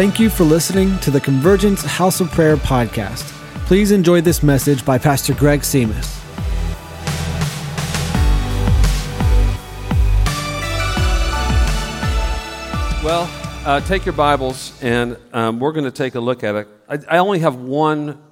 Thank 0.00 0.18
you 0.18 0.30
for 0.30 0.44
listening 0.44 0.98
to 1.00 1.10
the 1.10 1.20
Convergence 1.20 1.84
House 1.84 2.22
of 2.22 2.30
Prayer 2.30 2.56
podcast. 2.56 3.22
Please 3.66 3.90
enjoy 3.90 4.22
this 4.22 4.42
message 4.42 4.82
by 4.82 4.96
Pastor 4.96 5.34
Greg 5.34 5.60
Seamus. 5.60 6.16
Well, 13.04 13.28
uh, 13.66 13.80
take 13.82 14.06
your 14.06 14.14
Bibles, 14.14 14.72
and 14.82 15.18
um, 15.34 15.60
we're 15.60 15.72
going 15.72 15.84
to 15.84 15.90
take 15.90 16.14
a 16.14 16.20
look 16.20 16.44
at 16.44 16.54
it. 16.54 16.68
I, 16.88 17.16
I 17.16 17.18
only 17.18 17.40
have 17.40 17.56
one, 17.56 18.22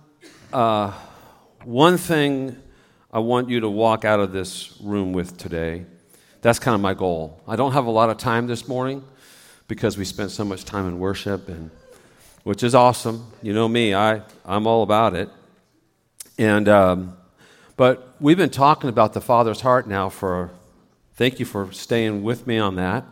uh, 0.55 0.93
one 1.65 1.99
thing 1.99 2.57
I 3.13 3.19
want 3.19 3.51
you 3.51 3.61
to 3.61 3.69
walk 3.69 4.07
out 4.07 4.21
of 4.21 4.33
this 4.33 4.75
room 4.81 5.13
with 5.13 5.37
today. 5.37 5.85
That's 6.41 6.59
kind 6.59 6.75
of 6.75 6.81
my 6.81 6.95
goal. 6.95 7.43
I 7.47 7.57
don't 7.57 7.73
have 7.73 7.85
a 7.85 7.91
lot 7.91 8.09
of 8.09 8.17
time 8.17 8.47
this 8.47 8.67
morning 8.67 9.05
because 9.69 9.97
we 9.97 10.05
spent 10.05 10.33
so 10.33 10.45
much 10.45 10.65
time 10.65 10.89
in 10.89 10.99
worship, 10.99 11.49
and 11.49 11.71
which 12.43 12.63
is 12.63 12.75
awesome. 12.75 13.31
You 13.43 13.53
know 13.53 13.69
me, 13.69 13.95
I, 13.95 14.23
I'm 14.45 14.67
all 14.67 14.83
about 14.83 15.15
it. 15.15 15.29
And 16.39 16.69
um, 16.69 17.17
but 17.77 18.17
we've 18.21 18.37
been 18.37 18.51
talking 18.51 18.91
about 18.91 19.13
the 19.13 19.21
Father's 19.21 19.61
heart 19.61 19.87
now 19.87 20.09
for. 20.09 20.51
Thank 21.15 21.41
you 21.41 21.47
for 21.47 21.73
staying 21.73 22.23
with 22.23 22.47
me 22.47 22.59
on 22.59 22.77
that. 22.77 23.05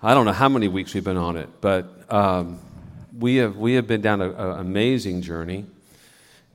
I 0.00 0.14
don't 0.14 0.26
know 0.26 0.32
how 0.32 0.48
many 0.48 0.68
weeks 0.68 0.94
we've 0.94 1.02
been 1.02 1.16
on 1.16 1.36
it, 1.36 1.48
but 1.60 1.88
um, 2.08 2.60
we, 3.18 3.36
have, 3.36 3.56
we 3.56 3.74
have 3.74 3.88
been 3.88 4.00
down 4.00 4.20
an 4.20 4.60
amazing 4.60 5.22
journey 5.22 5.66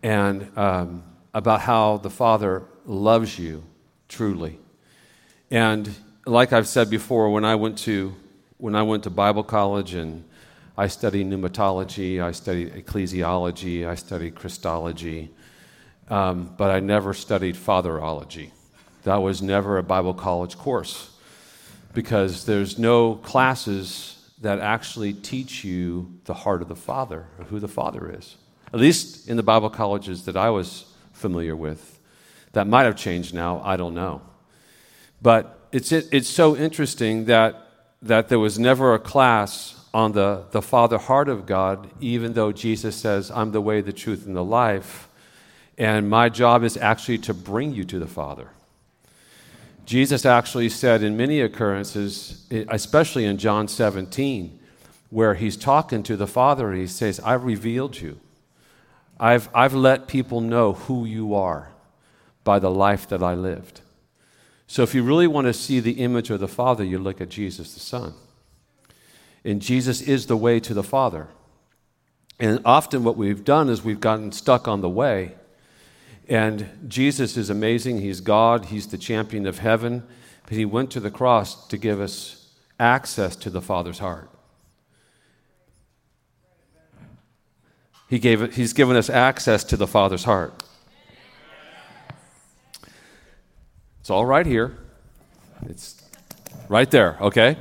and 0.02 0.50
um, 0.58 1.04
about 1.34 1.60
how 1.62 1.98
the 1.98 2.10
Father 2.10 2.64
loves 2.86 3.38
you 3.38 3.64
truly. 4.08 4.60
And 5.52 5.94
like 6.26 6.54
I've 6.54 6.68
said 6.68 6.90
before, 6.90 7.32
when 7.32 7.44
I 7.46 7.56
went 7.56 7.78
to, 7.80 8.16
when 8.58 8.76
I 8.76 8.84
went 8.84 9.04
to 9.04 9.10
Bible 9.10 9.44
college 9.44 9.94
and 9.94 10.24
I 10.78 10.88
studied 10.88 11.28
pneumatology, 11.28 12.22
I 12.22 12.32
studied 12.32 12.74
ecclesiology, 12.74 13.88
I 13.88 13.96
studied 13.96 14.36
Christology, 14.36 15.32
um, 16.10 16.54
but 16.58 16.72
I 16.72 16.80
never 16.80 17.14
studied 17.14 17.56
fatherology. 17.56 18.52
That 19.04 19.18
was 19.18 19.42
never 19.42 19.78
a 19.78 19.84
Bible 19.84 20.14
college 20.14 20.58
course 20.58 21.12
because 21.94 22.46
there's 22.46 22.78
no 22.78 23.16
classes 23.16 24.32
that 24.42 24.60
actually 24.60 25.14
teach 25.14 25.64
you 25.64 26.20
the 26.26 26.34
heart 26.34 26.62
of 26.62 26.68
the 26.68 26.76
Father, 26.76 27.26
or 27.40 27.46
who 27.46 27.60
the 27.60 27.68
Father 27.68 28.16
is. 28.16 28.36
At 28.74 28.80
least 28.80 29.28
in 29.28 29.38
the 29.38 29.44
Bible 29.44 29.70
colleges 29.70 30.26
that 30.26 30.38
I 30.38 30.50
was 30.50 30.86
familiar 31.14 31.56
with. 31.56 32.00
That 32.52 32.68
might 32.68 32.84
have 32.84 32.96
changed 32.96 33.34
now, 33.34 33.62
I 33.64 33.78
don't 33.78 33.96
know. 33.96 34.22
But 35.22 35.68
it's, 35.72 35.92
it, 35.92 36.08
it's 36.12 36.30
so 36.30 36.56
interesting 36.56 37.26
that, 37.26 37.67
that 38.02 38.30
there 38.30 38.40
was 38.40 38.60
never 38.60 38.94
a 38.94 39.00
class 39.00 39.86
on 39.94 40.12
the, 40.12 40.44
the 40.52 40.62
Father 40.62 40.98
heart 40.98 41.30
of 41.30 41.46
God, 41.46 41.90
even 42.00 42.34
though 42.34 42.52
Jesus 42.52 42.96
says, 42.96 43.32
I'm 43.32 43.52
the 43.52 43.62
way, 43.62 43.82
the 43.82 43.94
truth, 43.94 44.26
and 44.26 44.36
the 44.36 44.44
life. 44.44 45.08
And 45.78 46.10
my 46.10 46.30
job 46.30 46.64
is 46.64 46.78
actually 46.78 47.18
to 47.20 47.34
bring 47.34 47.74
you 47.74 47.84
to 47.86 48.00
the 48.00 48.08
Father. 48.08 48.50
Jesus 49.86 50.26
actually 50.26 50.70
said 50.70 51.02
in 51.02 51.16
many 51.16 51.40
occurrences, 51.40 52.46
eh, 52.52 52.66
especially 52.70 53.26
in 53.26 53.38
John 53.38 53.68
17, 53.68 54.60
where 55.10 55.36
he's 55.36 55.56
talking 55.56 56.04
to 56.04 56.18
the 56.18 56.28
Father 56.28 56.74
he 56.74 56.88
says, 56.88 57.20
I've 57.22 57.46
revealed 57.46 58.00
you. 58.00 58.20
I've, 59.20 59.50
I've 59.54 59.74
let 59.74 60.08
people 60.08 60.42
know 60.42 60.74
who 60.74 61.06
you 61.06 61.34
are 61.34 61.70
by 62.44 62.60
the 62.60 62.70
life 62.70 63.08
that 63.08 63.24
I 63.24 63.34
lived. 63.34 63.82
So 64.68 64.84
if 64.84 64.94
you 64.94 65.02
really 65.02 65.28
want 65.28 65.48
to 65.48 65.54
see 65.54 65.80
the 65.80 66.04
image 66.04 66.30
of 66.30 66.40
the 66.40 66.48
Father, 66.48 66.84
you 66.84 67.00
look 67.00 67.22
at 67.22 67.30
Jesus 67.30 67.74
the 67.74 67.80
Son. 67.80 68.14
And 69.44 69.62
Jesus 69.62 70.02
is 70.02 70.26
the 70.26 70.38
way 70.38 70.60
to 70.60 70.74
the 70.74 70.84
Father. 70.84 71.28
And 72.40 72.60
often 72.66 73.04
what 73.04 73.18
we've 73.18 73.44
done 73.44 73.70
is 73.70 73.84
we've 73.84 74.02
gotten 74.02 74.32
stuck 74.32 74.68
on 74.68 74.82
the 74.82 74.90
way 74.90 75.36
and 76.30 76.70
Jesus 76.88 77.38
is 77.38 77.50
amazing. 77.50 78.02
He's 78.02 78.20
God, 78.20 78.66
He's 78.66 78.88
the 78.88 78.98
champion 78.98 79.46
of 79.46 79.60
heaven. 79.60 80.04
But 80.44 80.54
He 80.54 80.66
went 80.66 80.92
to 80.92 81.00
the 81.00 81.12
cross 81.12 81.68
to 81.68 81.78
give 81.78 82.02
us 82.02 82.50
access 82.80 83.36
to 83.38 83.50
the 83.50 83.62
Father's 83.62 84.00
heart. 84.00 84.30
He 88.10 88.20
gave 88.20 88.56
he's 88.56 88.72
given 88.72 88.96
us 88.96 89.10
access 89.10 89.66
to 89.66 89.76
the 89.76 89.88
Father's 89.88 90.24
heart. 90.24 90.64
It's 94.08 94.12
all 94.12 94.26
right 94.26 94.46
here. 94.46 94.78
It's 95.66 96.02
right 96.70 96.90
there, 96.90 97.18
okay? 97.20 97.58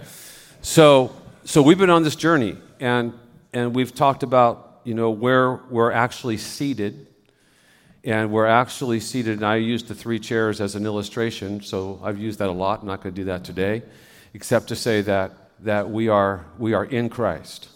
So, 0.62 1.12
so 1.44 1.60
we've 1.60 1.76
been 1.76 1.90
on 1.90 2.04
this 2.04 2.14
journey, 2.14 2.56
and, 2.78 3.14
and 3.52 3.74
we've 3.74 3.92
talked 3.92 4.22
about, 4.22 4.82
you 4.84 4.94
know, 4.94 5.10
where 5.10 5.56
we're 5.70 5.90
actually 5.90 6.36
seated 6.36 7.08
and 8.04 8.30
we're 8.30 8.46
actually 8.46 9.00
seated, 9.00 9.38
and 9.38 9.44
I 9.44 9.56
used 9.56 9.88
the 9.88 9.94
three 9.96 10.20
chairs 10.20 10.60
as 10.60 10.76
an 10.76 10.86
illustration, 10.86 11.62
so 11.62 12.00
I've 12.00 12.16
used 12.16 12.38
that 12.38 12.48
a 12.48 12.52
lot. 12.52 12.82
I'm 12.82 12.86
not 12.86 13.02
going 13.02 13.12
to 13.12 13.20
do 13.20 13.24
that 13.24 13.42
today, 13.42 13.82
except 14.32 14.68
to 14.68 14.76
say 14.76 15.00
that, 15.00 15.32
that 15.64 15.90
we, 15.90 16.06
are, 16.06 16.46
we 16.58 16.74
are 16.74 16.84
in 16.84 17.08
Christ. 17.08 17.70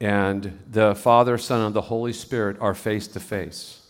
And 0.00 0.60
the 0.70 0.94
Father, 0.94 1.36
Son, 1.36 1.60
and 1.60 1.74
the 1.74 1.82
Holy 1.82 2.14
Spirit 2.14 2.56
are 2.58 2.72
face 2.72 3.06
to 3.08 3.20
face. 3.20 3.86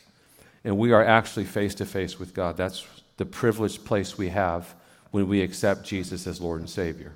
And 0.65 0.77
we 0.77 0.91
are 0.91 1.05
actually 1.05 1.45
face 1.45 1.77
to 1.77 1.87
face 1.87 2.19
with 2.19 2.35
God. 2.35 2.57
That's 2.57 2.85
the 3.17 3.27
privileged 3.27 3.85
place 3.85 4.19
we 4.19 4.29
have 4.29 4.75
when 5.11 5.29
we 5.29 5.41
accept 5.41 5.85
Jesus 5.85 6.27
as 6.27 6.41
Lord 6.41 6.61
and 6.61 6.69
Savior. 6.69 7.15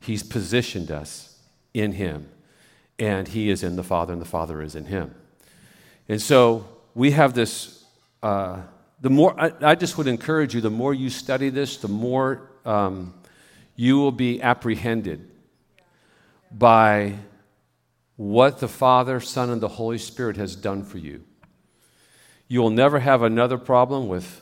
He's 0.00 0.22
positioned 0.22 0.90
us 0.90 1.38
in 1.74 1.92
Him, 1.92 2.28
and 2.98 3.28
He 3.28 3.50
is 3.50 3.62
in 3.62 3.76
the 3.76 3.82
Father, 3.82 4.12
and 4.12 4.22
the 4.22 4.26
Father 4.26 4.62
is 4.62 4.74
in 4.74 4.86
Him. 4.86 5.14
And 6.08 6.20
so 6.20 6.68
we 6.94 7.12
have 7.12 7.34
this. 7.34 7.84
Uh, 8.22 8.62
the 9.00 9.10
more 9.10 9.40
I, 9.40 9.52
I, 9.60 9.74
just 9.76 9.96
would 9.96 10.08
encourage 10.08 10.54
you, 10.54 10.60
the 10.60 10.70
more 10.70 10.92
you 10.92 11.08
study 11.08 11.50
this, 11.50 11.76
the 11.76 11.88
more 11.88 12.50
um, 12.64 13.14
you 13.76 13.98
will 13.98 14.12
be 14.12 14.42
apprehended 14.42 15.30
by 16.50 17.14
what 18.16 18.58
the 18.58 18.66
Father, 18.66 19.20
Son, 19.20 19.50
and 19.50 19.60
the 19.60 19.68
Holy 19.68 19.98
Spirit 19.98 20.36
has 20.36 20.56
done 20.56 20.82
for 20.82 20.98
you. 20.98 21.22
You 22.48 22.60
will 22.60 22.70
never 22.70 22.98
have 22.98 23.22
another 23.22 23.56
problem 23.56 24.08
with 24.08 24.40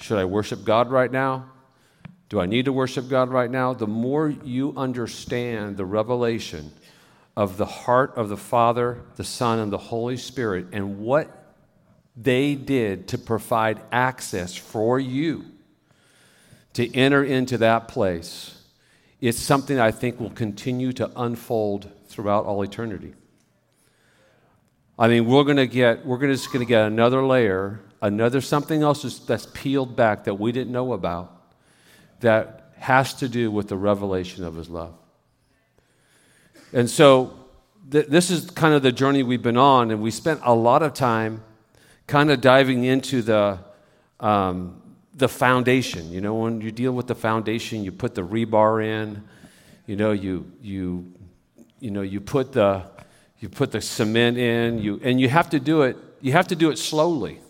should 0.00 0.18
I 0.18 0.24
worship 0.24 0.64
God 0.64 0.90
right 0.90 1.10
now? 1.10 1.50
Do 2.28 2.40
I 2.40 2.46
need 2.46 2.64
to 2.64 2.72
worship 2.72 3.08
God 3.08 3.28
right 3.28 3.50
now? 3.50 3.74
The 3.74 3.86
more 3.86 4.28
you 4.28 4.74
understand 4.76 5.76
the 5.76 5.84
revelation 5.84 6.72
of 7.36 7.56
the 7.56 7.66
heart 7.66 8.14
of 8.16 8.28
the 8.28 8.36
Father, 8.36 9.02
the 9.16 9.24
Son, 9.24 9.58
and 9.58 9.72
the 9.72 9.78
Holy 9.78 10.16
Spirit 10.16 10.66
and 10.72 11.00
what 11.00 11.56
they 12.16 12.54
did 12.54 13.08
to 13.08 13.18
provide 13.18 13.80
access 13.90 14.54
for 14.54 15.00
you 15.00 15.44
to 16.74 16.94
enter 16.94 17.22
into 17.22 17.58
that 17.58 17.88
place, 17.88 18.60
it's 19.20 19.38
something 19.38 19.78
I 19.78 19.90
think 19.90 20.20
will 20.20 20.30
continue 20.30 20.92
to 20.94 21.10
unfold 21.16 21.90
throughout 22.08 22.46
all 22.46 22.62
eternity. 22.62 23.14
I 24.98 25.08
mean, 25.08 25.26
we're 25.26 25.44
going 25.44 25.56
to 25.56 25.66
get, 25.66 26.06
we're 26.06 26.24
just 26.26 26.52
going 26.52 26.64
to 26.64 26.68
get 26.68 26.86
another 26.86 27.24
layer, 27.24 27.80
another 28.04 28.42
something 28.42 28.82
else 28.82 29.18
that's 29.20 29.46
peeled 29.54 29.96
back 29.96 30.24
that 30.24 30.34
we 30.34 30.52
didn't 30.52 30.72
know 30.72 30.92
about 30.92 31.50
that 32.20 32.70
has 32.76 33.14
to 33.14 33.28
do 33.30 33.50
with 33.50 33.68
the 33.68 33.76
revelation 33.78 34.44
of 34.44 34.54
his 34.54 34.68
love. 34.68 34.92
And 36.74 36.90
so, 36.90 37.32
th- 37.90 38.06
this 38.08 38.30
is 38.30 38.50
kind 38.50 38.74
of 38.74 38.82
the 38.82 38.92
journey 38.92 39.22
we've 39.22 39.42
been 39.42 39.56
on, 39.56 39.90
and 39.90 40.02
we 40.02 40.10
spent 40.10 40.40
a 40.44 40.54
lot 40.54 40.82
of 40.82 40.92
time 40.92 41.42
kind 42.06 42.30
of 42.30 42.42
diving 42.42 42.84
into 42.84 43.22
the, 43.22 43.58
um, 44.20 44.82
the 45.14 45.28
foundation. 45.28 46.12
You 46.12 46.20
know, 46.20 46.34
when 46.34 46.60
you 46.60 46.72
deal 46.72 46.92
with 46.92 47.06
the 47.06 47.14
foundation, 47.14 47.84
you 47.84 47.90
put 47.90 48.14
the 48.14 48.22
rebar 48.22 48.84
in, 48.84 49.24
you 49.86 49.96
know, 49.96 50.12
you, 50.12 50.52
you, 50.60 51.10
you, 51.80 51.90
know, 51.90 52.02
you, 52.02 52.20
put, 52.20 52.52
the, 52.52 52.82
you 53.40 53.48
put 53.48 53.72
the 53.72 53.80
cement 53.80 54.36
in, 54.36 54.78
you, 54.78 55.00
and 55.02 55.18
you 55.18 55.30
have 55.30 55.48
to 55.50 55.58
do 55.58 55.82
it, 55.82 55.96
you 56.20 56.32
have 56.32 56.48
to 56.48 56.56
do 56.56 56.70
it 56.70 56.76
slowly. 56.76 57.40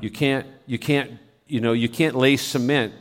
You 0.00 0.10
can't, 0.10 0.46
you 0.66 0.78
can't, 0.78 1.12
you 1.46 1.60
know, 1.60 1.72
you 1.72 1.88
can't 1.88 2.14
lay 2.14 2.36
cement, 2.36 2.92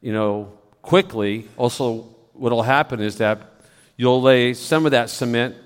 you 0.00 0.12
know, 0.12 0.52
quickly. 0.82 1.48
Also, 1.56 2.02
what'll 2.32 2.62
happen 2.62 3.00
is 3.00 3.18
that 3.18 3.40
you'll 3.96 4.22
lay 4.22 4.54
some 4.54 4.84
of 4.84 4.92
that 4.92 5.10
cement 5.10 5.56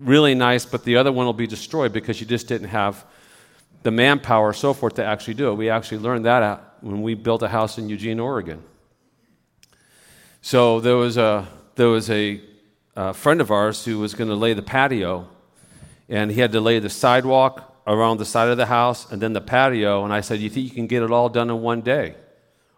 really 0.00 0.34
nice, 0.34 0.64
but 0.64 0.84
the 0.84 0.96
other 0.96 1.12
one 1.12 1.26
will 1.26 1.32
be 1.32 1.46
destroyed 1.46 1.92
because 1.92 2.20
you 2.20 2.26
just 2.26 2.48
didn't 2.48 2.68
have 2.68 3.04
the 3.82 3.90
manpower, 3.90 4.52
so 4.52 4.72
forth, 4.74 4.94
to 4.94 5.04
actually 5.04 5.34
do 5.34 5.50
it. 5.50 5.54
We 5.54 5.70
actually 5.70 5.98
learned 5.98 6.24
that 6.24 6.76
when 6.80 7.02
we 7.02 7.14
built 7.14 7.42
a 7.42 7.48
house 7.48 7.78
in 7.78 7.88
Eugene, 7.88 8.18
Oregon. 8.18 8.62
So 10.40 10.80
there 10.80 10.96
was 10.96 11.16
a, 11.16 11.46
there 11.76 11.88
was 11.88 12.10
a, 12.10 12.40
a 12.96 13.14
friend 13.14 13.40
of 13.40 13.50
ours 13.50 13.84
who 13.84 13.98
was 13.98 14.14
going 14.14 14.28
to 14.28 14.36
lay 14.36 14.54
the 14.54 14.62
patio, 14.62 15.28
and 16.08 16.30
he 16.30 16.40
had 16.40 16.52
to 16.52 16.60
lay 16.60 16.78
the 16.78 16.90
sidewalk 16.90 17.71
around 17.86 18.18
the 18.18 18.24
side 18.24 18.48
of 18.48 18.56
the 18.56 18.66
house 18.66 19.10
and 19.10 19.20
then 19.20 19.32
the 19.32 19.40
patio. 19.40 20.04
And 20.04 20.12
I 20.12 20.20
said, 20.20 20.40
You 20.40 20.50
think 20.50 20.66
you 20.66 20.74
can 20.74 20.86
get 20.86 21.02
it 21.02 21.10
all 21.10 21.28
done 21.28 21.50
in 21.50 21.60
one 21.60 21.80
day? 21.80 22.14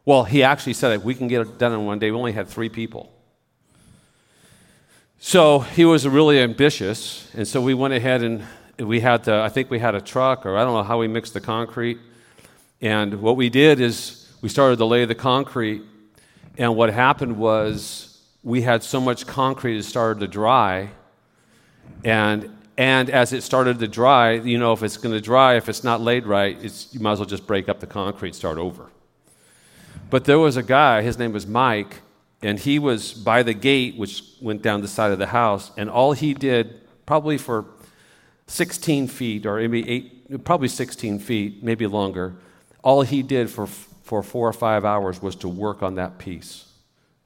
Well, 0.05 0.25
he 0.25 0.43
actually 0.43 0.75
said, 0.75 1.05
We 1.05 1.15
can 1.15 1.29
get 1.29 1.43
it 1.43 1.59
done 1.59 1.73
in 1.73 1.85
one 1.85 1.99
day. 1.99 2.11
We 2.11 2.17
only 2.17 2.33
had 2.33 2.49
three 2.49 2.69
people. 2.69 3.11
So 5.19 5.61
he 5.61 5.87
was 5.87 6.07
really 6.07 6.39
ambitious, 6.39 7.31
and 7.35 7.49
so 7.49 7.63
we 7.63 7.73
went 7.73 7.95
ahead 7.95 8.23
and 8.23 8.45
we 8.79 9.01
had 9.01 9.25
the, 9.25 9.41
I 9.41 9.49
think 9.49 9.71
we 9.71 9.79
had 9.79 9.95
a 9.95 10.01
truck, 10.01 10.45
or 10.45 10.57
I 10.57 10.65
don't 10.65 10.75
know 10.75 10.83
how 10.83 10.99
we 10.99 11.09
mixed 11.09 11.33
the 11.33 11.41
concrete. 11.41 11.99
And 12.83 13.23
what 13.23 13.37
we 13.37 13.49
did 13.49 13.81
is 13.81 14.31
we 14.43 14.51
started 14.51 14.77
to 14.77 14.85
lay 14.85 15.07
the 15.07 15.15
concrete, 15.15 15.83
and 16.59 16.77
what 16.77 16.93
happened 16.93 17.39
was 17.39 18.21
we 18.43 18.61
had 18.61 18.83
so 18.83 19.01
much 19.01 19.27
concrete 19.27 19.79
it 19.79 19.85
started 19.85 20.21
to 20.21 20.29
dry, 20.29 20.91
and 22.05 22.55
and 22.77 23.09
as 23.09 23.33
it 23.33 23.43
started 23.43 23.79
to 23.79 23.89
dry, 23.89 24.33
you 24.33 24.59
know, 24.59 24.73
if 24.73 24.83
it's 24.83 24.97
going 24.97 25.15
to 25.15 25.21
dry, 25.21 25.57
if 25.57 25.69
it's 25.69 25.85
not 25.85 26.01
laid 26.01 26.27
right, 26.27 26.59
you 26.93 27.01
might 27.01 27.13
as 27.13 27.19
well 27.21 27.27
just 27.27 27.47
break 27.47 27.69
up 27.69 27.81
the 27.81 27.87
concrete, 27.87 28.35
start 28.35 28.59
over. 28.59 28.91
But 30.11 30.25
there 30.25 30.39
was 30.39 30.57
a 30.57 30.63
guy, 30.63 31.03
his 31.03 31.19
name 31.19 31.33
was 31.33 31.47
Mike, 31.47 32.01
and 32.43 32.59
he 32.59 32.79
was 32.79 33.13
by 33.13 33.43
the 33.43 33.55
gate, 33.55 33.97
which 33.97 34.23
went 34.41 34.63
down 34.63 34.81
the 34.83 34.89
side 34.89 35.13
of 35.13 35.19
the 35.19 35.29
house, 35.29 35.71
and 35.77 35.89
all 35.89 36.13
he 36.13 36.35
did, 36.35 36.81
probably 37.07 37.39
for 37.39 37.65
16 38.49 39.09
feet, 39.09 39.47
or 39.47 39.57
maybe 39.57 39.89
eight, 39.89 40.45
probably 40.45 40.69
16 40.69 41.21
feet, 41.21 41.63
maybe 41.63 41.87
longer, 41.87 42.35
all 42.83 43.03
he 43.03 43.23
did 43.23 43.49
for, 43.49 43.67
for 43.67 44.23
four 44.23 44.49
or 44.49 44.53
five 44.53 44.85
hours 44.85 45.23
was 45.23 45.37
to 45.37 45.49
work 45.49 45.83
on 45.83 45.95
that 45.95 46.19
piece 46.19 46.67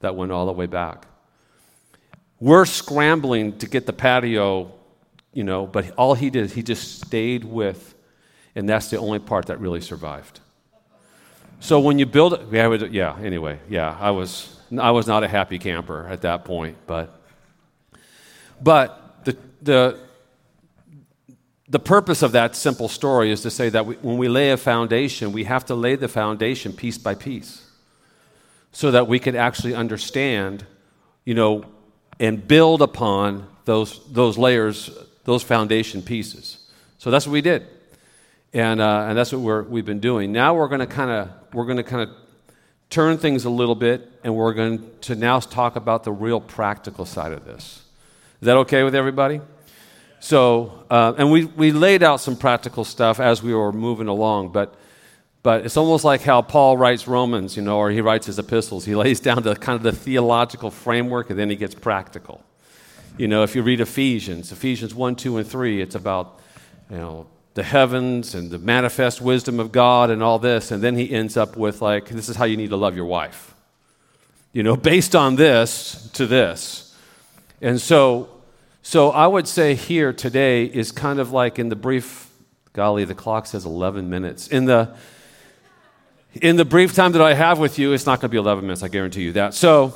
that 0.01 0.15
went 0.15 0.31
all 0.31 0.47
the 0.47 0.53
way 0.53 0.67
back. 0.67 1.07
We're 2.39 2.67
scrambling 2.67 3.59
to 3.59 3.67
get 3.67 3.87
the 3.87 3.93
patio, 3.93 4.73
you 5.39 5.45
know, 5.45 5.69
but 5.69 5.93
all 5.93 6.15
he 6.15 6.31
did, 6.31 6.51
he 6.51 6.65
just 6.65 7.01
stayed 7.01 7.45
with, 7.45 7.95
and 8.57 8.69
that's 8.69 8.91
the 8.91 8.97
only 8.97 9.21
part 9.21 9.47
that 9.47 9.61
really 9.61 9.81
survived. 9.81 10.41
So 11.61 11.79
when 11.79 12.01
you 12.01 12.07
build 12.07 12.53
yeah, 12.53 12.75
yeah, 12.91 13.17
anyway, 13.23 13.61
yeah, 13.69 13.97
I 14.01 14.11
was, 14.11 14.59
I 14.77 14.91
was 14.91 15.07
not 15.07 15.23
a 15.23 15.29
happy 15.29 15.61
camper 15.61 16.09
at 16.09 16.23
that 16.23 16.45
point, 16.45 16.77
but, 16.89 17.23
but 18.61 19.25
the, 19.25 19.37
the, 19.63 20.01
the 21.69 21.79
purpose 21.79 22.23
of 22.23 22.33
that 22.33 22.57
simple 22.57 22.89
story 22.89 23.31
is 23.31 23.43
to 23.43 23.51
say 23.53 23.69
that 23.69 23.87
we, 23.87 23.95
when 24.03 24.19
we 24.19 24.27
lay 24.27 24.51
a 24.51 24.57
foundation, 24.57 25.31
we 25.31 25.45
have 25.45 25.65
to 25.67 25.77
lay 25.77 25.95
the 25.95 26.09
foundation 26.09 26.73
piece 26.73 26.99
by 26.99 27.15
piece 27.15 27.65
so 28.73 28.91
that 28.91 29.07
we 29.07 29.21
can 29.21 29.37
actually 29.37 29.77
understand, 29.77 30.67
you 31.25 31.35
know, 31.35 31.65
and 32.19 32.49
build 32.49 32.83
upon 32.83 33.47
those, 33.67 34.01
those 34.13 34.37
layers, 34.37 34.91
those 35.29 35.43
foundation 35.43 36.01
pieces. 36.01 36.57
So 36.97 37.11
that's 37.11 37.27
what 37.27 37.35
we 37.35 37.43
did. 37.43 37.67
And, 38.55 38.81
uh, 38.81 39.09
and 39.09 39.19
that's 39.19 39.31
what 39.31 39.43
we're, 39.43 39.63
we've 39.63 39.85
been 39.85 40.01
doing. 40.01 40.33
Now 40.33 40.55
we're 40.55 40.69
going 40.69 40.81
to 40.81 40.87
kind 40.87 41.11
of 41.11 41.29
we're 41.53 41.67
going 41.67 41.77
to 41.77 41.83
kind 41.83 42.09
of 42.09 42.17
turn 42.89 43.19
things 43.19 43.45
a 43.45 43.51
little 43.51 43.75
bit, 43.75 44.11
and 44.25 44.35
we're 44.35 44.55
going 44.55 44.91
to 45.03 45.15
now 45.15 45.39
talk 45.39 45.77
about 45.77 46.05
the 46.05 46.13
real 46.13 46.41
practical 46.41 47.05
side 47.05 47.33
of 47.33 47.45
this. 47.45 47.83
Is 48.41 48.47
that 48.47 48.57
okay 48.57 48.85
with 48.85 48.95
everybody? 48.95 49.43
So, 50.21 50.87
uh, 50.89 51.13
and 51.19 51.31
we, 51.31 51.45
we 51.45 51.73
laid 51.73 52.03
out 52.03 52.21
some 52.21 52.35
practical 52.35 52.83
stuff 52.83 53.21
as 53.21 53.43
we 53.43 53.53
were 53.53 53.71
moving 53.71 54.09
along, 54.09 54.53
but, 54.53 54.77
but 55.43 55.67
it's 55.67 55.77
almost 55.77 56.05
like 56.05 56.23
how 56.23 56.41
Paul 56.41 56.79
writes 56.79 57.07
Romans, 57.07 57.55
you 57.55 57.63
know, 57.63 57.77
or 57.77 57.91
he 57.91 58.01
writes 58.01 58.25
his 58.25 58.39
epistles. 58.39 58.87
He 58.87 58.95
lays 58.95 59.21
down 59.29 59.43
the 59.43 59.57
kind 59.57 59.77
of 59.77 59.83
the 59.83 59.93
theological 59.93 60.71
framework, 60.71 61.29
and 61.29 61.39
then 61.39 61.51
he 61.51 61.57
gets 61.57 61.75
practical. 61.75 62.43
You 63.19 63.27
know, 63.27 63.43
if 63.43 63.57
you 63.57 63.63
read 63.63 63.81
Ephesians, 63.81 64.53
Ephesians 64.53 64.95
1, 64.95 65.17
2, 65.17 65.39
and 65.39 65.47
3, 65.47 65.83
it's 65.83 65.97
about, 65.97 66.39
you 66.89 66.99
know, 66.99 67.27
the 67.55 67.65
heavens 67.65 68.37
and 68.37 68.49
the 68.49 68.61
manifest 68.61 69.21
wisdom 69.21 69.59
of 69.59 69.73
God 69.73 70.11
and 70.11 70.23
all 70.23 70.39
this. 70.39 70.71
And 70.71 70.81
then 70.81 70.95
he 70.95 71.11
ends 71.11 71.37
up 71.37 71.57
with, 71.57 71.83
like, 71.83 72.09
this 72.11 72.29
is 72.29 72.37
how 72.37 72.45
you 72.45 72.57
need 72.57 72.71
to 72.71 72.77
love 72.77 72.95
your 72.95 73.07
wife. 73.07 73.57
You 74.53 74.63
know, 74.63 74.77
based 74.77 75.17
on 75.17 75.35
this 75.35 76.09
to 76.13 76.29
this. 76.29 76.97
And 77.61 77.81
so, 77.81 78.29
so 78.83 79.11
I 79.11 79.27
would 79.27 79.49
say 79.49 79.75
here 79.75 80.13
today 80.13 80.67
is 80.67 80.93
kind 80.93 81.19
of 81.19 81.33
like 81.33 81.59
in 81.59 81.71
the 81.71 81.77
brief, 81.77 82.31
golly, 82.73 83.05
the 83.05 83.17
clock 83.17 83.47
says 83.47 83.65
11 83.65 84.09
minutes. 84.09 84.47
In 84.47 84.67
the, 84.67 84.95
in 86.41 86.55
the 86.55 86.65
brief 86.65 86.95
time 86.95 87.11
that 87.13 87.23
I 87.23 87.35
have 87.35 87.59
with 87.59 87.81
you, 87.81 87.93
it's 87.95 88.07
not 88.07 88.21
going 88.21 88.29
to 88.31 88.33
be 88.33 88.39
11 88.39 88.63
minutes, 88.63 88.85
I 88.85 88.89
guarantee 88.89 89.23
you 89.23 89.33
that. 89.33 89.55
So, 89.55 89.93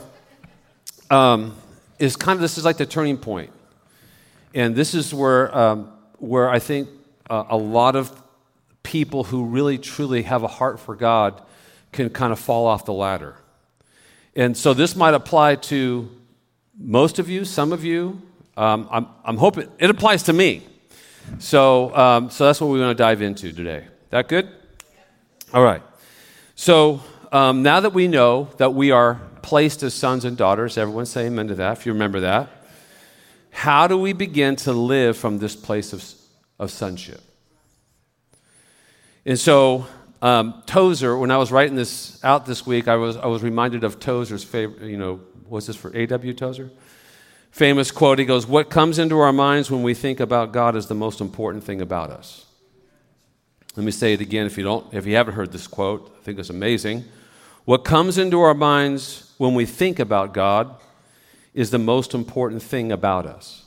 um, 1.09 1.55
is 1.99 2.17
kind 2.17 2.37
of 2.37 2.41
this 2.41 2.59
is 2.59 2.65
like 2.65 2.77
the 2.77 2.87
turning 2.87 3.19
point, 3.19 3.51
and 4.55 4.75
this 4.75 4.95
is 4.95 5.15
where 5.15 5.57
um, 5.57 5.93
where 6.19 6.49
I 6.49 6.59
think 6.59 6.89
uh, 7.29 7.45
a 7.49 7.57
lot 7.57 7.97
of 7.97 8.23
people 8.83 9.25
who 9.25 9.45
really 9.45 9.79
truly 9.79 10.23
have 10.23 10.43
a 10.43 10.49
heart 10.49 10.81
for 10.81 10.95
God 10.95 11.41
can 11.93 12.11
kind 12.11 12.33
of 12.33 12.39
fall 12.39 12.67
off 12.67 12.85
the 12.85 12.93
ladder. 12.93 13.37
And 14.35 14.57
so 14.57 14.75
this 14.75 14.97
might 14.97 15.15
apply 15.15 15.57
to 15.57 16.11
most 16.79 17.19
of 17.19 17.29
you, 17.29 17.45
some 17.45 17.73
of 17.73 17.85
you. 17.85 18.21
Um, 18.57 18.89
I'm, 18.91 19.07
I'm 19.25 19.37
hoping 19.37 19.69
it 19.79 19.91
applies 19.91 20.25
to 20.25 20.33
me. 20.33 20.63
So, 21.39 21.95
um, 21.97 22.31
so 22.31 22.47
that's 22.47 22.61
what 22.61 22.69
we 22.69 22.81
want 22.81 22.97
to 22.97 23.03
dive 23.03 23.23
into 23.23 23.53
today. 23.53 23.87
That 24.11 24.29
good? 24.29 24.49
All 25.55 25.63
right. 25.63 25.83
So 26.55 27.01
um, 27.31 27.63
now 27.63 27.81
that 27.81 27.93
we 27.93 28.09
know 28.09 28.49
that 28.59 28.75
we 28.75 28.91
are 28.91 29.21
placed 29.43 29.83
as 29.83 29.95
sons 29.95 30.25
and 30.25 30.37
daughters, 30.37 30.79
everyone 30.79 31.07
say 31.07 31.27
amen 31.27 31.49
to 31.49 31.55
that 31.57 31.79
if 31.79 31.87
you 31.87 31.93
remember 31.93 32.21
that. 32.21 32.51
How 33.51 33.87
do 33.87 33.99
we 33.99 34.13
begin 34.13 34.57
to 34.57 34.73
live 34.73 35.17
from 35.17 35.39
this 35.39 35.55
place 35.55 35.93
of 35.93 36.03
of 36.63 36.71
sonship. 36.71 37.21
And 39.27 39.39
so, 39.39 39.87
um, 40.23 40.63
Tozer, 40.65 41.19
when 41.19 41.33
I 41.33 41.37
was 41.37 41.51
writing 41.51 41.75
this 41.75 42.23
out 42.25 42.47
this 42.47 42.65
week, 42.65 42.87
I 42.87 42.95
was, 42.95 43.17
I 43.17 43.27
was 43.27 43.43
reminded 43.43 43.83
of 43.83 43.99
Tozer's 43.99 44.45
favorite, 44.45 44.89
you 44.89 44.97
know, 44.97 45.21
what's 45.49 45.67
this 45.67 45.77
for 45.77 45.95
A.W. 45.95 46.33
Tozer? 46.35 46.71
Famous 47.51 47.91
quote 47.91 48.21
he 48.21 48.25
goes, 48.25 48.47
What 48.47 48.71
comes 48.71 48.99
into 48.99 49.19
our 49.19 49.33
minds 49.33 49.71
when 49.71 49.83
we 49.83 49.93
think 49.93 50.21
about 50.21 50.53
God 50.53 50.77
is 50.77 50.87
the 50.87 50.95
most 50.95 51.21
important 51.21 51.65
thing 51.65 51.83
about 51.83 52.11
us. 52.11 52.47
Let 53.75 53.85
me 53.85 53.91
say 53.91 54.13
it 54.13 54.21
again 54.21 54.47
if 54.47 54.57
you, 54.57 54.65
don't, 54.65 54.95
if 54.95 55.05
you 55.05 55.17
haven't 55.17 55.35
heard 55.35 55.51
this 55.51 55.67
quote. 55.67 56.17
I 56.21 56.25
think 56.25 56.39
it's 56.39 56.51
amazing. 56.51 57.05
What 57.65 57.85
comes 57.85 58.19
into 58.19 58.41
our 58.41 58.55
minds 58.55 59.32
when 59.43 59.55
we 59.55 59.67
think 59.67 59.99
about 59.99 60.33
God 60.33 60.77
is 61.53 61.73
the 61.73 61.79
most 61.79 62.15
important 62.15 62.63
thing 62.63 62.93
about 62.93 63.27
us. 63.27 63.65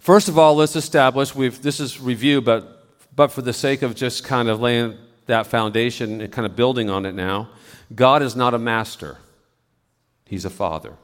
First 0.00 0.28
of 0.28 0.36
all, 0.36 0.56
let's 0.56 0.74
establish 0.74 1.32
we've 1.32 1.62
this 1.62 1.78
is 1.78 2.00
review, 2.00 2.40
but 2.40 2.84
but 3.14 3.28
for 3.28 3.40
the 3.40 3.52
sake 3.52 3.82
of 3.82 3.94
just 3.94 4.24
kind 4.24 4.48
of 4.48 4.60
laying 4.60 4.98
that 5.26 5.46
foundation 5.46 6.20
and 6.20 6.32
kind 6.32 6.44
of 6.44 6.56
building 6.56 6.90
on 6.90 7.06
it 7.06 7.14
now, 7.14 7.50
God 7.94 8.22
is 8.22 8.34
not 8.34 8.54
a 8.54 8.58
master. 8.58 9.18
He's 10.24 10.44
a 10.44 10.50
father. 10.50 10.94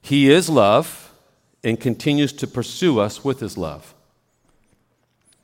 He 0.00 0.30
is 0.30 0.48
love 0.48 1.12
and 1.64 1.80
continues 1.80 2.32
to 2.34 2.46
pursue 2.46 3.00
us 3.00 3.24
with 3.24 3.40
his 3.40 3.58
love. 3.58 3.96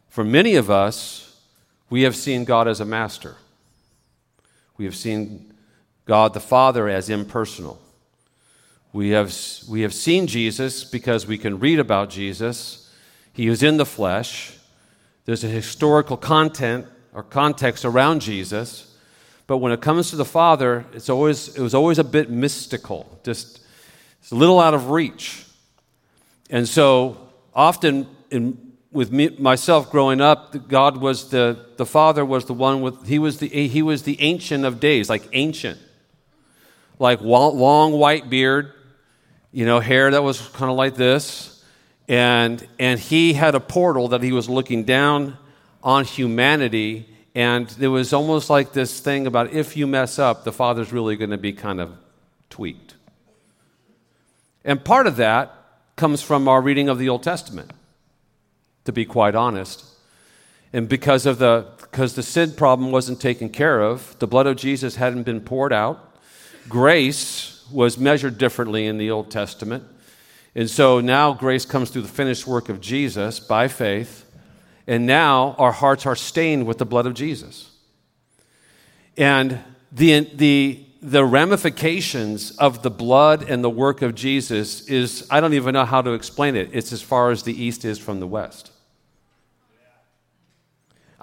For 0.09 0.23
many 0.23 0.55
of 0.55 0.71
us, 0.71 1.41
we 1.91 2.03
have 2.03 2.15
seen 2.15 2.45
God 2.45 2.69
as 2.69 2.79
a 2.79 2.85
master. 2.85 3.37
We 4.77 4.85
have 4.85 4.97
seen 4.97 5.53
God 6.05 6.35
the 6.35 6.41
Father 6.41 6.89
as 6.89 7.09
impersonal. 7.09 7.81
We 8.93 9.11
have, 9.11 9.35
we 9.69 9.81
have 9.83 9.95
seen 9.95 10.27
Jesus 10.27 10.85
because 10.85 11.27
we 11.27 11.39
can 11.39 11.59
read 11.59 11.81
about 11.81 12.11
Jesus. 12.11 12.93
He 13.33 13.49
was 13.49 13.63
in 13.63 13.77
the 13.77 13.87
flesh. 13.87 14.57
There's 15.25 15.45
a 15.45 15.49
historical 15.49 16.17
content 16.17 16.87
or 17.13 17.23
context 17.23 17.85
around 17.85 18.21
Jesus. 18.21 18.97
But 19.47 19.59
when 19.59 19.73
it 19.73 19.81
comes 19.81 20.11
to 20.11 20.17
the 20.17 20.25
Father, 20.25 20.87
it's 20.93 21.09
always, 21.09 21.57
it 21.57 21.61
was 21.61 21.75
always 21.75 21.99
a 21.99 22.05
bit 22.05 22.31
mystical, 22.31 23.21
just 23.25 23.61
it's 24.21 24.31
a 24.31 24.35
little 24.37 24.59
out 24.59 24.73
of 24.73 24.91
reach. 24.91 25.45
And 26.49 26.69
so 26.69 27.19
often 27.55 28.07
in, 28.31 28.64
with 28.95 29.11
me, 29.11 29.29
myself 29.39 29.91
growing 29.91 30.21
up, 30.21 30.69
God 30.69 30.97
was 30.97 31.29
the, 31.29 31.67
the 31.77 31.85
Father 31.85 32.25
was 32.25 32.47
the 32.47 32.55
one 32.55 32.81
with, 32.81 33.07
he 33.07 33.19
was 33.19 33.39
the, 33.39 33.49
he 33.49 33.83
was 33.83 34.05
the 34.05 34.19
ancient 34.23 34.65
of 34.65 34.81
days, 34.81 35.11
like 35.11 35.29
ancient. 35.33 35.79
Like 37.01 37.21
long 37.21 37.93
white 37.93 38.31
beard, 38.31 38.73
you 39.51 39.67
know, 39.67 39.81
hair 39.81 40.13
that 40.13 40.23
was 40.23 40.41
kind 40.51 40.71
of 40.71 40.77
like 40.77 40.95
this. 40.95 41.65
And, 42.09 42.67
and 42.79 43.01
he 43.01 43.33
had 43.33 43.57
a 43.57 43.61
portal 43.61 44.09
that 44.09 44.23
he 44.23 44.31
was 44.31 44.49
looking 44.49 44.85
down 44.85 45.37
on 45.83 46.05
humanity. 46.05 47.09
And 47.35 47.67
there 47.71 47.91
was 47.91 48.13
almost 48.13 48.49
like 48.49 48.73
this 48.73 49.01
thing 49.01 49.27
about 49.27 49.53
if 49.53 49.77
you 49.77 49.89
mess 49.89 50.21
up, 50.21 50.45
the 50.45 50.53
Father's 50.53 50.93
really 50.93 51.17
going 51.17 51.31
to 51.31 51.39
be 51.39 51.53
kind 51.53 51.81
of 51.81 51.97
tweaked. 52.49 52.95
And 54.65 54.85
part 54.85 55.09
of 55.09 55.17
that 55.17 55.53
comes 55.97 56.23
from 56.23 56.47
our 56.47 56.63
reading 56.63 56.89
of 56.89 56.99
the 56.99 57.09
Old 57.09 57.25
Testament, 57.25 57.73
to 58.85 58.93
be 58.93 59.05
quite 59.05 59.35
honest. 59.35 59.85
And 60.73 60.89
because 60.89 61.27
of 61.27 61.39
the 61.39 61.67
because 61.95 62.15
the 62.15 62.25
sin 62.25 62.51
problem 62.51 62.91
wasn't 62.91 63.21
taken 63.21 63.49
care 63.49 63.81
of, 63.81 64.19
the 64.19 64.27
blood 64.27 64.49
of 64.49 64.57
Jesus 64.57 64.97
hadn't 64.97 65.23
been 65.23 65.41
poured 65.41 65.73
out, 65.73 66.19
grace 66.69 67.65
was 67.71 67.97
measured 67.97 68.37
differently 68.37 68.87
in 68.89 68.99
the 68.99 69.13
Old 69.13 69.31
Testament. 69.31 69.85
And 70.57 70.69
so 70.69 71.01
now 71.01 71.33
grace 71.33 71.65
comes 71.65 71.91
through 71.91 72.03
the 72.03 72.09
finished 72.09 72.49
work 72.49 72.69
of 72.69 72.81
Jesus 72.81 73.39
by 73.39 73.69
faith. 73.69 74.25
And 74.89 75.07
now 75.07 75.55
our 75.57 75.71
hearts 75.71 76.05
are 76.05 76.17
stained 76.17 76.67
with 76.67 76.79
the 76.79 76.85
blood 76.85 77.07
of 77.07 77.15
Jesus. 77.15 77.71
And 79.17 79.61
the, 79.93 80.21
the, 80.35 80.85
the 81.01 81.25
ramifications 81.25 82.51
of 82.59 82.83
the 82.83 82.91
blood 82.91 83.49
and 83.49 83.63
the 83.63 83.71
work 83.71 84.03
of 84.03 84.15
Jesus 84.15 84.89
is, 84.89 85.27
I 85.31 85.41
don't 85.41 85.55
even 85.55 85.75
know 85.75 85.85
how 85.85 86.03
to 86.03 86.11
explain 86.11 86.57
it. 86.57 86.71
It's 86.73 86.93
as 86.93 87.03
far 87.03 87.31
as 87.31 87.45
the 87.45 87.55
East 87.55 87.85
is 87.85 87.99
from 87.99 88.19
the 88.19 88.27
West. 88.27 88.73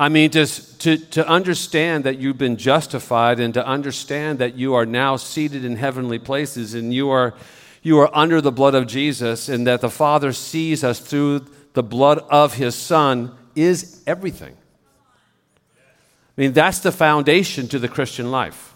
I 0.01 0.09
mean, 0.09 0.31
just 0.31 0.81
to, 0.81 0.97
to 0.97 1.27
understand 1.27 2.05
that 2.05 2.17
you've 2.17 2.39
been 2.39 2.57
justified 2.57 3.39
and 3.39 3.53
to 3.53 3.63
understand 3.63 4.39
that 4.39 4.55
you 4.55 4.73
are 4.73 4.87
now 4.87 5.15
seated 5.15 5.63
in 5.63 5.75
heavenly 5.75 6.17
places 6.17 6.73
and 6.73 6.91
you 6.91 7.11
are, 7.11 7.35
you 7.83 7.99
are 7.99 8.09
under 8.11 8.41
the 8.41 8.51
blood 8.51 8.73
of 8.73 8.87
Jesus 8.87 9.47
and 9.47 9.67
that 9.67 9.79
the 9.79 9.91
Father 9.91 10.33
sees 10.33 10.83
us 10.83 10.99
through 10.99 11.45
the 11.73 11.83
blood 11.83 12.17
of 12.31 12.55
His 12.55 12.73
Son 12.73 13.37
is 13.55 14.01
everything. 14.07 14.57
I 15.55 16.41
mean, 16.41 16.53
that's 16.53 16.79
the 16.79 16.91
foundation 16.91 17.67
to 17.67 17.77
the 17.77 17.87
Christian 17.87 18.31
life. 18.31 18.75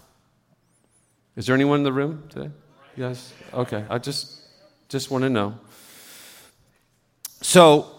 Is 1.34 1.46
there 1.46 1.56
anyone 1.56 1.80
in 1.80 1.84
the 1.84 1.92
room 1.92 2.22
today? 2.28 2.52
Yes? 2.96 3.32
Okay. 3.52 3.84
I 3.90 3.98
just, 3.98 4.42
just 4.88 5.10
want 5.10 5.22
to 5.22 5.30
know. 5.30 5.58
So, 7.42 7.95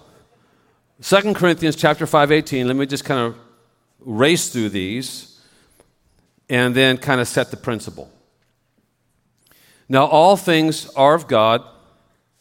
2 1.01 1.35
Corinthians 1.35 1.75
chapter 1.75 2.07
5, 2.07 2.31
18, 2.31 2.67
let 2.67 2.75
me 2.75 2.85
just 2.87 3.05
kind 3.05 3.19
of 3.19 3.35
race 3.99 4.49
through 4.49 4.69
these 4.69 5.39
and 6.49 6.73
then 6.73 6.97
kind 6.97 7.21
of 7.21 7.27
set 7.27 7.51
the 7.51 7.57
principle. 7.57 8.09
Now, 9.87 10.05
all 10.07 10.35
things 10.35 10.89
are 10.95 11.13
of 11.13 11.27
God 11.27 11.63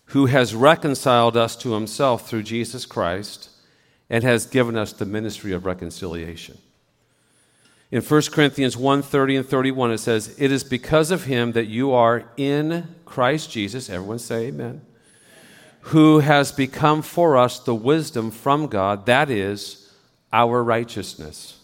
who 0.07 0.27
has 0.27 0.55
reconciled 0.55 1.37
us 1.37 1.55
to 1.57 1.75
himself 1.75 2.29
through 2.29 2.45
Jesus 2.45 2.87
Christ 2.87 3.51
and 4.09 4.25
has 4.25 4.47
given 4.47 4.77
us 4.77 4.93
the 4.93 5.05
ministry 5.05 5.53
of 5.53 5.67
reconciliation. 5.67 6.57
In 7.91 8.03
1 8.03 8.23
Corinthians 8.33 8.77
1 8.77 9.03
30 9.03 9.37
and 9.37 9.47
31, 9.47 9.93
it 9.93 9.99
says, 9.99 10.35
It 10.39 10.51
is 10.51 10.65
because 10.65 11.11
of 11.11 11.25
him 11.25 11.53
that 11.53 11.67
you 11.67 11.93
are 11.93 12.25
in 12.37 12.95
Christ 13.05 13.51
Jesus. 13.51 13.91
Everyone 13.91 14.19
say 14.19 14.47
amen 14.47 14.81
who 15.87 16.19
has 16.19 16.51
become 16.51 17.01
for 17.01 17.37
us 17.37 17.61
the 17.61 17.75
wisdom 17.75 18.31
from 18.31 18.67
God, 18.67 19.07
that 19.07 19.31
is, 19.31 19.93
our 20.33 20.63
righteousness, 20.63 21.59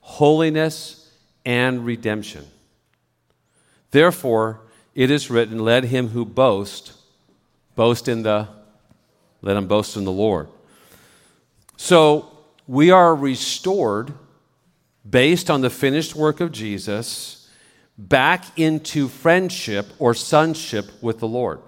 holiness, 0.00 1.12
and 1.44 1.84
redemption. 1.84 2.46
Therefore, 3.90 4.60
it 4.94 5.10
is 5.10 5.30
written, 5.30 5.58
Let 5.58 5.84
him 5.84 6.08
who 6.08 6.24
boast 6.24 6.92
boast 7.74 8.06
in 8.06 8.22
the 8.22 8.48
let 9.42 9.56
him 9.56 9.66
boast 9.66 9.96
in 9.96 10.04
the 10.04 10.12
Lord. 10.12 10.48
So 11.76 12.30
we 12.66 12.90
are 12.92 13.14
restored 13.14 14.14
based 15.08 15.50
on 15.50 15.60
the 15.60 15.70
finished 15.70 16.14
work 16.14 16.40
of 16.40 16.52
Jesus 16.52 17.50
back 17.98 18.58
into 18.58 19.08
friendship 19.08 19.86
or 19.98 20.14
sonship 20.14 21.02
with 21.02 21.18
the 21.18 21.28
Lord. 21.28 21.60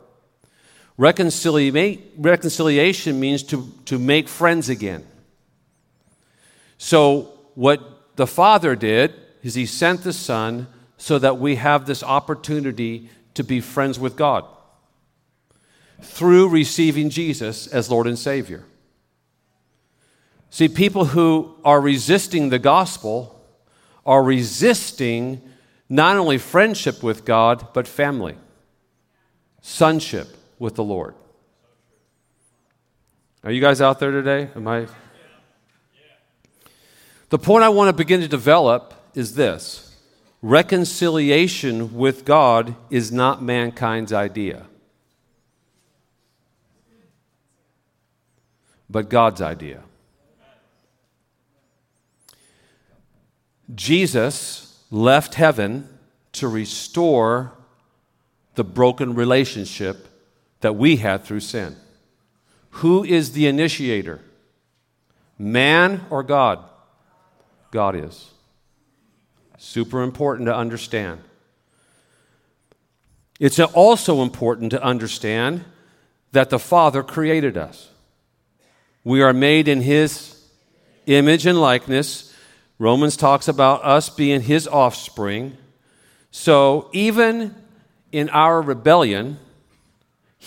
Reconciliation 0.97 3.21
means 3.21 3.43
to, 3.45 3.73
to 3.85 3.99
make 3.99 4.29
friends 4.29 4.69
again. 4.69 5.05
So, 6.79 7.33
what 7.55 8.17
the 8.17 8.27
Father 8.27 8.75
did 8.75 9.15
is 9.43 9.55
He 9.55 9.67
sent 9.67 10.05
the 10.05 10.13
Son 10.13 10.69
so 10.97 11.19
that 11.19 11.39
we 11.39 11.57
have 11.57 11.87
this 11.87 12.03
opportunity 12.03 13.11
to 13.35 13.45
be 13.45 13.61
friends 13.61 13.99
with 13.99 14.17
God 14.17 14.47
through 16.01 16.49
receiving 16.49 17.11
Jesus 17.11 17.67
as 17.67 17.91
Lord 17.91 18.07
and 18.07 18.19
Savior. 18.19 18.65
See, 20.49 20.69
people 20.69 21.07
who 21.07 21.57
are 21.65 21.81
resisting 21.81 22.49
the 22.49 22.59
gospel 22.59 23.39
are 24.07 24.23
resisting 24.23 25.43
not 25.89 26.17
only 26.17 26.39
friendship 26.39 27.03
with 27.03 27.27
God, 27.27 27.69
but 27.75 27.87
family, 27.87 28.37
sonship 29.61 30.29
with 30.59 30.75
the 30.75 30.85
Lord. 30.85 31.15
Are 33.45 33.53
you 33.53 33.61
guys 33.61 33.81
out 33.81 34.01
there 34.01 34.11
today? 34.11 34.51
Am 34.57 34.67
I? 34.67 34.87
The 37.29 37.39
point 37.39 37.65
I 37.65 37.69
want 37.69 37.89
to 37.89 37.93
begin 37.93 38.21
to 38.21 38.29
develop 38.29 38.95
is 39.15 39.35
this 39.35 39.97
reconciliation 40.43 41.97
with 41.97 42.25
God 42.25 42.77
is 42.91 43.11
not 43.11 43.43
mankind's 43.43 44.13
idea, 44.13 44.67
but 48.89 49.09
God's 49.09 49.43
idea. 49.43 49.83
Jesus 53.75 54.85
left 54.91 55.35
heaven 55.35 55.89
to 56.33 56.47
restore 56.47 57.53
the 58.55 58.65
broken 58.65 59.15
relationship 59.15 60.07
that 60.67 60.73
we 60.73 60.97
had 60.97 61.23
through 61.23 61.39
sin. 61.39 61.77
Who 62.71 63.05
is 63.05 63.35
the 63.35 63.47
initiator? 63.47 64.21
Man 65.39 66.05
or 66.11 66.25
God? 66.25 66.59
God 67.71 67.95
is. 67.95 68.33
Super 69.59 70.03
important 70.03 70.47
to 70.47 70.57
understand. 70.57 71.21
It's 73.39 73.61
also 73.61 74.23
important 74.23 74.73
to 74.73 74.83
understand 74.83 75.65
that 76.33 76.51
the 76.51 76.59
Father 76.59 77.05
created 77.05 77.57
us. 77.57 77.89
We 79.05 79.23
are 79.23 79.33
made 79.33 79.69
in 79.69 79.83
His 79.83 80.37
image 81.07 81.47
and 81.47 81.61
likeness. 81.61 82.35
Romans 82.81 83.17
talks 83.17 83.47
about 83.47 83.85
us 83.85 84.11
being 84.11 84.41
His 84.41 84.67
offspring. 84.67 85.57
So 86.33 86.91
even 86.93 87.55
in 88.11 88.29
our 88.31 88.61
rebellion, 88.61 89.39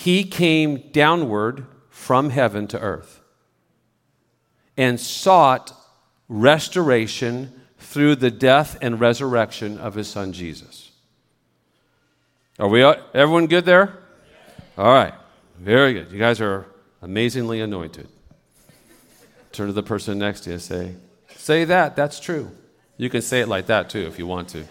he 0.04 0.24
came 0.24 0.78
downward 0.94 1.66
from 1.90 2.30
heaven 2.30 2.68
to 2.68 2.80
earth 2.80 3.20
and 4.78 4.98
sought 4.98 5.74
restoration 6.30 7.52
through 7.78 8.16
the 8.16 8.32
death 8.32 8.78
and 8.82 8.98
resurrection 8.98 9.78
of 9.78 9.96
his 9.96 10.08
son 10.08 10.32
Jesus. 10.32 10.92
Are 12.58 12.70
we 12.70 12.82
everyone 12.82 13.48
good 13.48 13.66
there? 13.66 13.98
All 14.78 14.94
right. 14.94 15.14
Very 15.58 15.92
good. 15.92 16.14
You 16.14 16.20
guys 16.20 16.40
are 16.40 16.66
amazingly 17.02 17.60
anointed. 17.60 18.08
Turn 19.52 19.68
to 19.68 19.74
the 19.74 19.84
person 19.84 20.18
next 20.18 20.42
to 20.42 20.52
you 20.52 20.60
say, 20.60 20.96
Say 21.36 21.66
that, 21.66 21.98
that's 21.98 22.22
true. 22.22 22.52
You 22.96 23.10
can 23.10 23.22
say 23.22 23.42
it 23.42 23.50
like 23.50 23.66
that 23.66 23.90
too 23.90 24.08
if 24.08 24.18
you 24.18 24.26
want 24.26 24.48
to. 24.50 24.64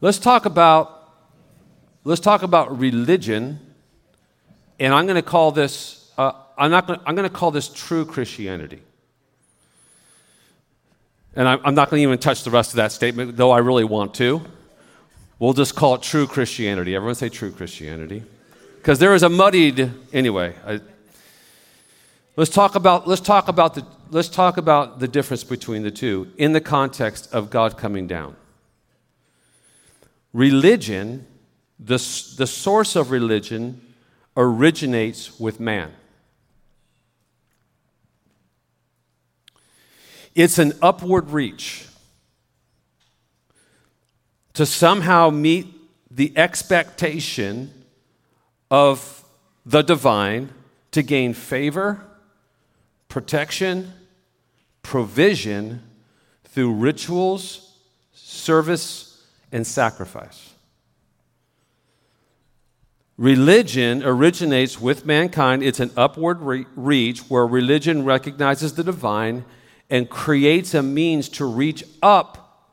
Let's 0.00 0.18
talk 0.18 0.44
about 0.44 0.92
let's 2.04 2.20
talk 2.20 2.42
about 2.42 2.78
religion, 2.78 3.58
and 4.78 4.92
I'm 4.92 5.06
going 5.06 5.16
to 5.16 5.22
call 5.22 5.52
this 5.52 6.12
uh, 6.18 6.32
I'm 6.58 6.70
not 6.70 6.86
gonna, 6.86 7.00
I'm 7.06 7.14
going 7.14 7.28
to 7.28 7.34
call 7.34 7.50
this 7.50 7.68
true 7.68 8.04
Christianity. 8.04 8.82
And 11.34 11.46
I'm, 11.46 11.60
I'm 11.64 11.74
not 11.74 11.90
going 11.90 12.00
to 12.00 12.02
even 12.02 12.18
touch 12.18 12.44
the 12.44 12.50
rest 12.50 12.70
of 12.70 12.76
that 12.76 12.92
statement, 12.92 13.36
though 13.36 13.50
I 13.50 13.58
really 13.58 13.84
want 13.84 14.14
to. 14.14 14.42
We'll 15.38 15.52
just 15.52 15.74
call 15.74 15.94
it 15.94 16.02
true 16.02 16.26
Christianity. 16.26 16.94
Everyone 16.94 17.14
say 17.14 17.28
true 17.28 17.52
Christianity, 17.52 18.22
because 18.76 18.98
there 18.98 19.14
is 19.14 19.22
a 19.22 19.28
muddied 19.28 19.92
anyway. 20.12 20.54
I, 20.66 20.80
let's 22.36 22.50
talk 22.50 22.74
about 22.74 23.06
let's 23.06 23.20
talk 23.20 23.48
about 23.48 23.74
the 23.74 23.86
let's 24.10 24.28
talk 24.28 24.56
about 24.56 24.98
the 24.98 25.08
difference 25.08 25.44
between 25.44 25.82
the 25.82 25.90
two 25.90 26.32
in 26.36 26.52
the 26.52 26.60
context 26.60 27.32
of 27.34 27.50
God 27.50 27.76
coming 27.76 28.06
down. 28.06 28.36
Religion, 30.36 31.26
the, 31.80 31.96
the 32.36 32.46
source 32.46 32.94
of 32.94 33.10
religion, 33.10 33.80
originates 34.36 35.40
with 35.40 35.58
man. 35.58 35.90
It's 40.34 40.58
an 40.58 40.74
upward 40.82 41.30
reach 41.30 41.86
to 44.52 44.66
somehow 44.66 45.30
meet 45.30 45.68
the 46.10 46.36
expectation 46.36 47.72
of 48.70 49.24
the 49.64 49.80
divine 49.80 50.50
to 50.90 51.02
gain 51.02 51.32
favor, 51.32 52.04
protection, 53.08 53.90
provision 54.82 55.82
through 56.44 56.74
rituals, 56.74 57.78
service, 58.12 59.05
and 59.56 59.66
sacrifice. 59.66 60.52
Religion 63.16 64.02
originates 64.04 64.78
with 64.78 65.06
mankind. 65.06 65.62
It's 65.62 65.80
an 65.80 65.92
upward 65.96 66.42
re- 66.42 66.66
reach 66.76 67.20
where 67.30 67.46
religion 67.46 68.04
recognizes 68.04 68.74
the 68.74 68.84
divine 68.84 69.46
and 69.88 70.10
creates 70.10 70.74
a 70.74 70.82
means 70.82 71.30
to 71.30 71.46
reach 71.46 71.82
up 72.02 72.68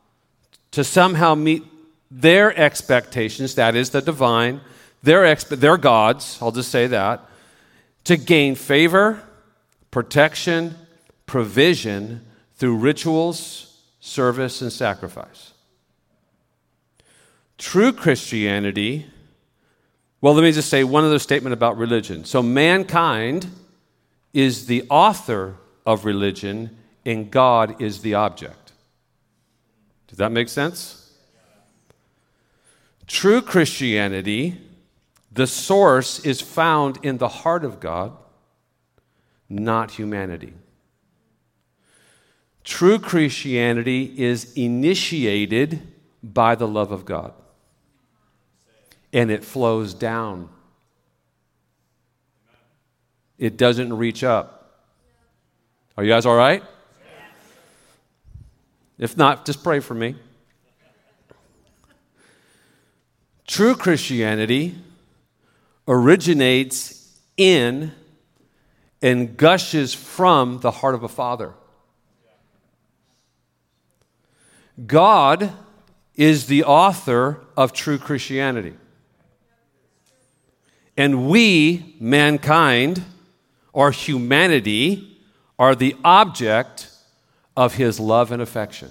to 0.72 0.84
somehow 0.84 1.34
meet 1.34 1.62
their 2.10 2.54
expectations, 2.54 3.54
that 3.54 3.74
is, 3.74 3.88
the 3.88 4.02
divine, 4.02 4.60
their, 5.02 5.22
expe- 5.22 5.60
their 5.60 5.78
gods, 5.78 6.38
I'll 6.42 6.52
just 6.52 6.70
say 6.70 6.86
that, 6.88 7.24
to 8.04 8.18
gain 8.18 8.56
favor, 8.56 9.22
protection, 9.90 10.74
provision 11.24 12.26
through 12.56 12.76
rituals, 12.76 13.80
service, 14.00 14.60
and 14.60 14.70
sacrifice. 14.70 15.53
True 17.58 17.92
Christianity, 17.92 19.06
well, 20.20 20.34
let 20.34 20.42
me 20.42 20.52
just 20.52 20.68
say 20.68 20.84
one 20.84 21.04
other 21.04 21.18
statement 21.18 21.52
about 21.52 21.76
religion. 21.76 22.24
So, 22.24 22.42
mankind 22.42 23.46
is 24.32 24.66
the 24.66 24.84
author 24.90 25.56
of 25.86 26.04
religion, 26.04 26.76
and 27.04 27.30
God 27.30 27.80
is 27.80 28.00
the 28.00 28.14
object. 28.14 28.72
Does 30.08 30.18
that 30.18 30.32
make 30.32 30.48
sense? 30.48 31.12
True 33.06 33.42
Christianity, 33.42 34.60
the 35.30 35.46
source 35.46 36.20
is 36.20 36.40
found 36.40 36.98
in 37.04 37.18
the 37.18 37.28
heart 37.28 37.64
of 37.64 37.80
God, 37.80 38.12
not 39.48 39.92
humanity. 39.92 40.54
True 42.64 42.98
Christianity 42.98 44.14
is 44.16 44.54
initiated 44.54 45.82
by 46.22 46.54
the 46.54 46.66
love 46.66 46.92
of 46.92 47.04
God, 47.04 47.34
and 49.14 49.30
it 49.30 49.44
flows 49.44 49.94
down. 49.94 50.48
It 53.38 53.56
doesn't 53.56 53.92
reach 53.92 54.24
up. 54.24 54.82
Are 55.96 56.02
you 56.02 56.10
guys 56.10 56.26
all 56.26 56.36
right? 56.36 56.62
If 58.98 59.16
not, 59.16 59.46
just 59.46 59.62
pray 59.62 59.78
for 59.78 59.94
me. 59.94 60.16
True 63.46 63.76
Christianity 63.76 64.74
originates 65.86 67.16
in 67.36 67.92
and 69.00 69.36
gushes 69.36 69.94
from 69.94 70.58
the 70.60 70.70
heart 70.70 70.94
of 70.94 71.04
a 71.04 71.08
father. 71.08 71.52
God 74.86 75.52
is 76.16 76.46
the 76.46 76.64
author 76.64 77.44
of 77.56 77.72
true 77.72 77.98
Christianity. 77.98 78.74
And 80.96 81.28
we, 81.28 81.96
mankind, 81.98 83.02
or 83.72 83.90
humanity, 83.90 85.18
are 85.58 85.74
the 85.74 85.96
object 86.04 86.90
of 87.56 87.74
his 87.74 87.98
love 87.98 88.30
and 88.32 88.40
affection. 88.40 88.90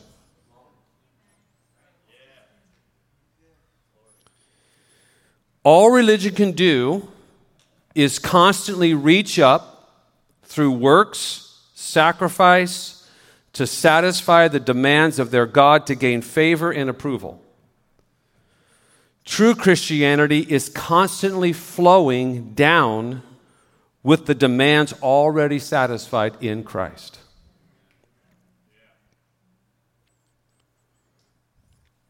All 5.64 5.92
religion 5.92 6.36
can 6.36 6.52
do 6.52 7.08
is 7.96 8.20
constantly 8.20 8.94
reach 8.94 9.40
up 9.40 10.04
through 10.44 10.72
works, 10.72 11.62
sacrifice, 11.74 13.08
to 13.54 13.68
satisfy 13.68 14.48
the 14.48 14.60
demands 14.60 15.20
of 15.20 15.32
their 15.32 15.46
God 15.46 15.86
to 15.88 15.96
gain 15.96 16.22
favor 16.22 16.72
and 16.72 16.90
approval. 16.90 17.43
True 19.26 19.56
Christianity 19.56 20.40
is 20.40 20.70
constantly 20.70 21.54
flowing 21.54 22.54
down 22.54 23.24
with 24.04 24.26
the 24.26 24.36
demands 24.36 24.94
already 25.02 25.60
satisfied 25.60 26.36
in 26.44 26.64
Christ. 26.64 27.20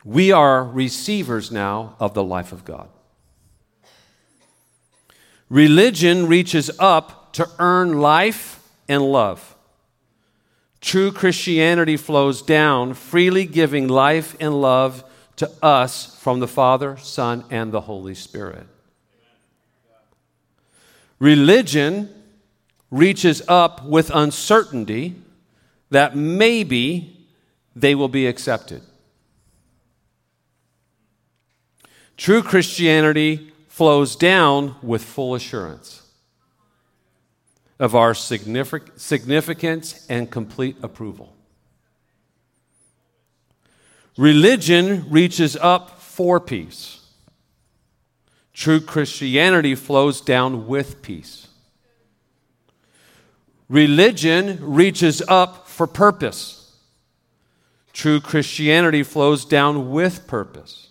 We 0.03 0.31
are 0.31 0.63
receivers 0.63 1.51
now 1.51 1.95
of 1.99 2.13
the 2.13 2.23
life 2.23 2.51
of 2.51 2.65
God. 2.65 2.89
Religion 5.49 6.27
reaches 6.27 6.71
up 6.79 7.31
to 7.33 7.47
earn 7.59 7.99
life 8.01 8.67
and 8.89 9.03
love. 9.03 9.55
True 10.81 11.11
Christianity 11.11 11.95
flows 11.95 12.41
down, 12.41 12.95
freely 12.95 13.45
giving 13.45 13.87
life 13.87 14.35
and 14.39 14.59
love 14.59 15.03
to 15.37 15.49
us 15.61 16.12
from 16.23 16.39
the 16.39 16.47
Father, 16.47 16.95
Son, 16.95 17.43
and 17.49 17.73
the 17.73 17.81
Holy 17.81 18.15
Spirit. 18.15 18.65
Religion 21.19 22.07
reaches 22.89 23.41
up 23.49 23.83
with 23.83 24.09
uncertainty 24.09 25.15
that 25.89 26.15
maybe 26.15 27.27
they 27.75 27.93
will 27.93 28.07
be 28.07 28.25
accepted. 28.25 28.81
True 32.15 32.41
Christianity 32.41 33.51
flows 33.67 34.15
down 34.15 34.77
with 34.81 35.03
full 35.03 35.35
assurance 35.35 36.09
of 37.79 37.95
our 37.95 38.13
significance 38.13 40.05
and 40.07 40.31
complete 40.31 40.77
approval. 40.81 41.35
Religion 44.15 45.05
reaches 45.09 45.57
up 45.57 45.99
for 46.13 46.39
peace. 46.39 46.99
True 48.53 48.79
Christianity 48.79 49.73
flows 49.73 50.21
down 50.21 50.67
with 50.67 51.01
peace. 51.01 51.47
Religion 53.67 54.59
reaches 54.61 55.23
up 55.27 55.67
for 55.67 55.87
purpose. 55.87 56.77
True 57.93 58.21
Christianity 58.21 59.01
flows 59.01 59.43
down 59.43 59.89
with 59.89 60.27
purpose. 60.27 60.89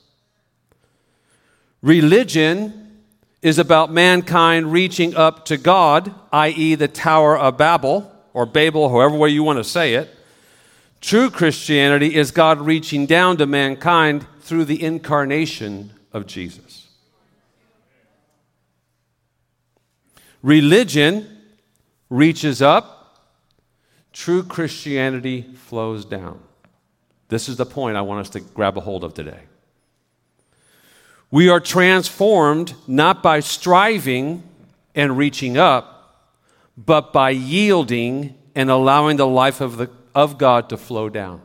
Religion 1.82 2.98
is 3.42 3.60
about 3.60 3.92
mankind 3.92 4.72
reaching 4.72 5.14
up 5.14 5.44
to 5.44 5.56
God, 5.56 6.12
i.e., 6.32 6.74
the 6.74 6.88
Tower 6.88 7.38
of 7.38 7.56
Babel, 7.56 8.10
or 8.34 8.44
Babel, 8.44 8.88
however 8.88 9.16
way 9.16 9.28
you 9.28 9.44
want 9.44 9.60
to 9.60 9.64
say 9.64 9.94
it. 9.94 10.10
True 11.00 11.30
Christianity 11.30 12.16
is 12.16 12.32
God 12.32 12.60
reaching 12.60 13.06
down 13.06 13.36
to 13.36 13.46
mankind 13.46 14.26
through 14.42 14.64
the 14.64 14.82
incarnation 14.82 15.92
of 16.12 16.26
Jesus. 16.26 16.88
Religion 20.42 21.38
reaches 22.10 22.60
up, 22.60 23.28
true 24.12 24.42
Christianity 24.42 25.42
flows 25.54 26.04
down. 26.04 26.40
This 27.28 27.48
is 27.48 27.56
the 27.56 27.64
point 27.64 27.96
I 27.96 28.02
want 28.02 28.20
us 28.20 28.30
to 28.30 28.40
grab 28.40 28.76
a 28.76 28.80
hold 28.80 29.04
of 29.04 29.14
today. 29.14 29.40
We 31.30 31.48
are 31.48 31.60
transformed 31.60 32.74
not 32.86 33.22
by 33.22 33.40
striving 33.40 34.42
and 34.94 35.16
reaching 35.16 35.56
up, 35.56 36.28
but 36.76 37.12
by 37.12 37.30
yielding 37.30 38.36
and 38.54 38.68
allowing 38.68 39.16
the 39.16 39.26
life 39.26 39.60
of, 39.60 39.76
the, 39.78 39.90
of 40.14 40.36
God 40.36 40.68
to 40.68 40.76
flow 40.76 41.08
down. 41.08 41.40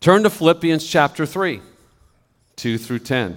Turn 0.00 0.22
to 0.22 0.30
Philippians 0.30 0.86
chapter 0.86 1.26
3, 1.26 1.60
2 2.56 2.78
through 2.78 3.00
10. 3.00 3.36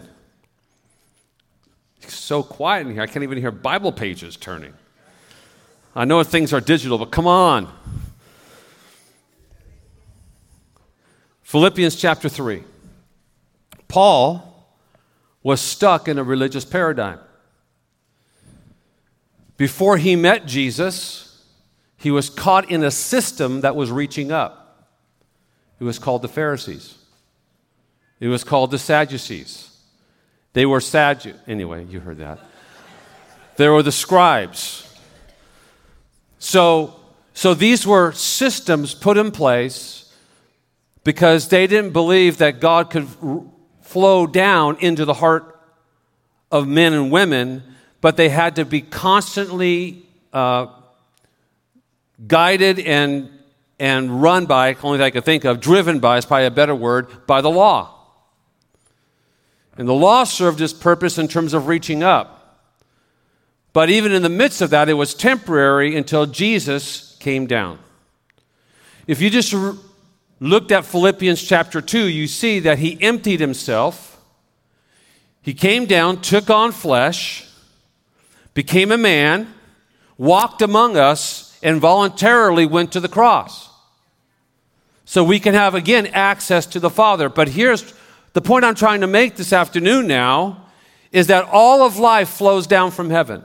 It's 2.02 2.16
so 2.16 2.44
quiet 2.44 2.88
in 2.88 2.94
here, 2.94 3.02
I 3.02 3.08
can't 3.08 3.24
even 3.24 3.38
hear 3.38 3.52
Bible 3.52 3.92
pages 3.92 4.36
turning. 4.36 4.74
I 5.96 6.06
know 6.06 6.24
things 6.24 6.54
are 6.54 6.62
digital, 6.62 6.98
but 6.98 7.12
come 7.12 7.28
on. 7.28 7.72
Philippians 11.44 11.96
chapter 11.96 12.30
3. 12.30 12.64
Paul 13.88 14.68
was 15.42 15.60
stuck 15.60 16.08
in 16.08 16.20
a 16.20 16.24
religious 16.24 16.64
paradigm. 16.64 17.20
Before 19.58 19.98
he 19.98 20.16
met 20.16 20.46
Jesus, 20.46 21.44
he 21.98 22.12
was 22.12 22.30
caught 22.30 22.70
in 22.70 22.84
a 22.84 22.92
system 22.92 23.62
that 23.62 23.76
was 23.76 23.92
reaching 23.92 24.32
up. 24.32 24.59
It 25.80 25.84
was 25.84 26.00
called 26.00 26.22
the 26.22 26.28
Pharisees. 26.28 26.98
It 28.20 28.28
was 28.28 28.44
called 28.44 28.72
the 28.72 28.80
Sadducees. 28.80 29.70
They 30.54 30.66
were 30.66 30.80
Saddu. 30.80 31.36
Anyway, 31.48 31.86
you 31.86 32.00
heard 32.00 32.18
that. 32.18 32.40
There 33.56 33.72
were 33.72 33.84
the 33.84 33.92
scribes. 33.92 34.86
So, 36.40 36.96
so 37.34 37.54
these 37.54 37.86
were 37.86 38.12
systems 38.14 38.94
put 38.94 39.18
in 39.18 39.32
place 39.32 40.14
because 41.04 41.50
they 41.50 41.68
didn't 41.68 41.92
believe 41.92 42.38
that 42.38 42.60
God 42.60 42.90
could 42.90 43.08
r- 43.22 43.44
flow 43.82 44.28
down 44.28 44.78
into 44.80 45.06
the 45.06 45.14
heart 45.14 45.60
of 46.52 46.68
men 46.68 46.94
and 46.94 47.12
women, 47.12 47.64
but 48.02 48.18
they 48.18 48.30
had 48.30 48.56
to 48.56 48.66
be 48.66 48.82
constantly 48.82 50.06
uh, 50.34 50.68
guided 52.28 52.80
and, 52.80 53.30
and 53.80 54.22
run 54.22 54.46
by, 54.46 54.76
only 54.84 55.02
I 55.02 55.10
could 55.10 55.26
think 55.26 55.46
of, 55.46 55.60
driven 55.60 56.00
by 56.00 56.18
is 56.18 56.26
probably 56.26 56.46
a 56.46 56.52
better 56.52 56.76
word, 56.76 57.26
by 57.26 57.42
the 57.42 57.50
law. 57.50 57.96
And 59.78 59.88
the 59.88 59.94
law 59.94 60.26
served 60.26 60.60
its 60.60 60.74
purpose 60.74 61.18
in 61.18 61.30
terms 61.30 61.54
of 61.54 61.68
reaching 61.68 62.04
up. 62.04 62.36
But 63.72 63.90
even 63.90 64.12
in 64.12 64.24
the 64.24 64.30
midst 64.30 64.62
of 64.62 64.72
that, 64.72 64.90
it 64.90 64.94
was 64.96 65.14
temporary 65.14 65.96
until 65.96 66.26
Jesus 66.26 67.16
came 67.20 67.48
down. 67.48 67.80
If 69.08 69.22
you 69.22 69.30
just 69.30 69.56
looked 70.42 70.72
at 70.72 70.86
Philippians 70.86 71.42
chapter 71.42 71.82
2, 71.82 72.08
you 72.08 72.28
see 72.28 72.60
that 72.60 72.80
he 72.80 73.02
emptied 73.02 73.40
himself. 73.40 74.20
He 75.42 75.54
came 75.54 75.86
down, 75.86 76.22
took 76.22 76.50
on 76.50 76.74
flesh, 76.74 77.48
became 78.54 78.92
a 78.92 78.98
man, 78.98 79.54
walked 80.18 80.62
among 80.62 80.98
us, 80.98 81.58
and 81.64 81.80
voluntarily 81.80 82.66
went 82.66 82.92
to 82.92 83.00
the 83.00 83.08
cross. 83.08 83.69
So 85.10 85.24
we 85.24 85.40
can 85.40 85.56
have, 85.56 85.74
again, 85.74 86.06
access 86.06 86.68
to 86.68 86.80
the 86.80 86.92
Father. 86.92 87.30
But 87.30 87.48
here's 87.50 87.96
the 88.34 88.42
point 88.42 88.64
I'm 88.64 88.76
trying 88.76 89.02
to 89.02 89.08
make 89.08 89.38
this 89.38 89.52
afternoon 89.52 90.06
now 90.06 90.68
is 91.12 91.26
that 91.28 91.46
all 91.52 91.82
of 91.82 91.98
life 91.98 92.30
flows 92.30 92.68
down 92.68 92.92
from 92.92 93.10
heaven 93.10 93.44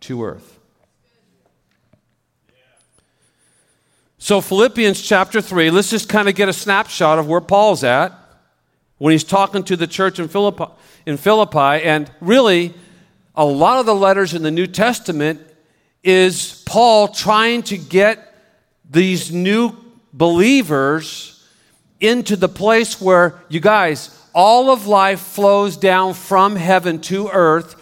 to 0.00 0.24
earth. 0.24 0.58
So, 4.18 4.40
Philippians 4.40 5.00
chapter 5.00 5.40
3, 5.40 5.70
let's 5.70 5.90
just 5.90 6.08
kind 6.08 6.28
of 6.28 6.34
get 6.34 6.48
a 6.48 6.52
snapshot 6.52 7.20
of 7.20 7.28
where 7.28 7.40
Paul's 7.40 7.84
at 7.84 8.12
when 8.98 9.12
he's 9.12 9.22
talking 9.22 9.62
to 9.62 9.76
the 9.76 9.86
church 9.86 10.18
in 10.18 10.26
Philippi. 10.26 10.66
In 11.06 11.18
Philippi 11.18 11.84
and 11.84 12.10
really, 12.20 12.74
a 13.36 13.44
lot 13.44 13.78
of 13.78 13.86
the 13.86 13.94
letters 13.94 14.34
in 14.34 14.42
the 14.42 14.50
New 14.50 14.66
Testament 14.66 15.40
is 16.02 16.64
Paul 16.66 17.06
trying 17.06 17.62
to 17.62 17.78
get 17.78 18.34
these 18.90 19.30
new 19.30 19.85
believers 20.16 21.46
into 22.00 22.36
the 22.36 22.48
place 22.48 23.00
where, 23.00 23.40
you 23.48 23.60
guys, 23.60 24.10
all 24.34 24.70
of 24.70 24.86
life 24.86 25.20
flows 25.20 25.76
down 25.76 26.14
from 26.14 26.56
heaven 26.56 27.00
to 27.02 27.28
earth, 27.28 27.74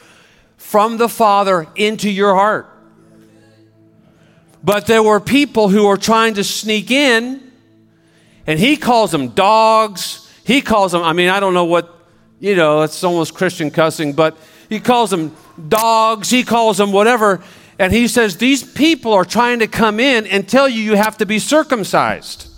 from 0.56 0.96
the 0.96 1.08
Father 1.08 1.66
into 1.76 2.10
your 2.10 2.34
heart. 2.34 2.68
But 4.62 4.86
there 4.86 5.02
were 5.02 5.20
people 5.20 5.68
who 5.68 5.86
were 5.86 5.96
trying 5.96 6.34
to 6.34 6.44
sneak 6.44 6.90
in, 6.90 7.52
and 8.46 8.58
he 8.58 8.76
calls 8.76 9.10
them 9.10 9.28
dogs. 9.28 10.32
He 10.44 10.60
calls 10.60 10.92
them, 10.92 11.02
I 11.02 11.12
mean, 11.12 11.28
I 11.28 11.38
don't 11.40 11.54
know 11.54 11.64
what, 11.64 11.92
you 12.40 12.56
know, 12.56 12.82
it's 12.82 13.04
almost 13.04 13.34
Christian 13.34 13.70
cussing, 13.70 14.12
but 14.12 14.36
he 14.68 14.80
calls 14.80 15.10
them 15.10 15.36
dogs, 15.68 16.30
he 16.30 16.42
calls 16.44 16.78
them 16.78 16.92
whatever. 16.92 17.42
And 17.78 17.92
he 17.92 18.08
says, 18.08 18.36
These 18.36 18.62
people 18.62 19.12
are 19.12 19.24
trying 19.24 19.58
to 19.58 19.66
come 19.66 19.98
in 20.00 20.26
and 20.26 20.48
tell 20.48 20.68
you 20.68 20.80
you 20.82 20.94
have 20.94 21.18
to 21.18 21.26
be 21.26 21.38
circumcised, 21.38 22.48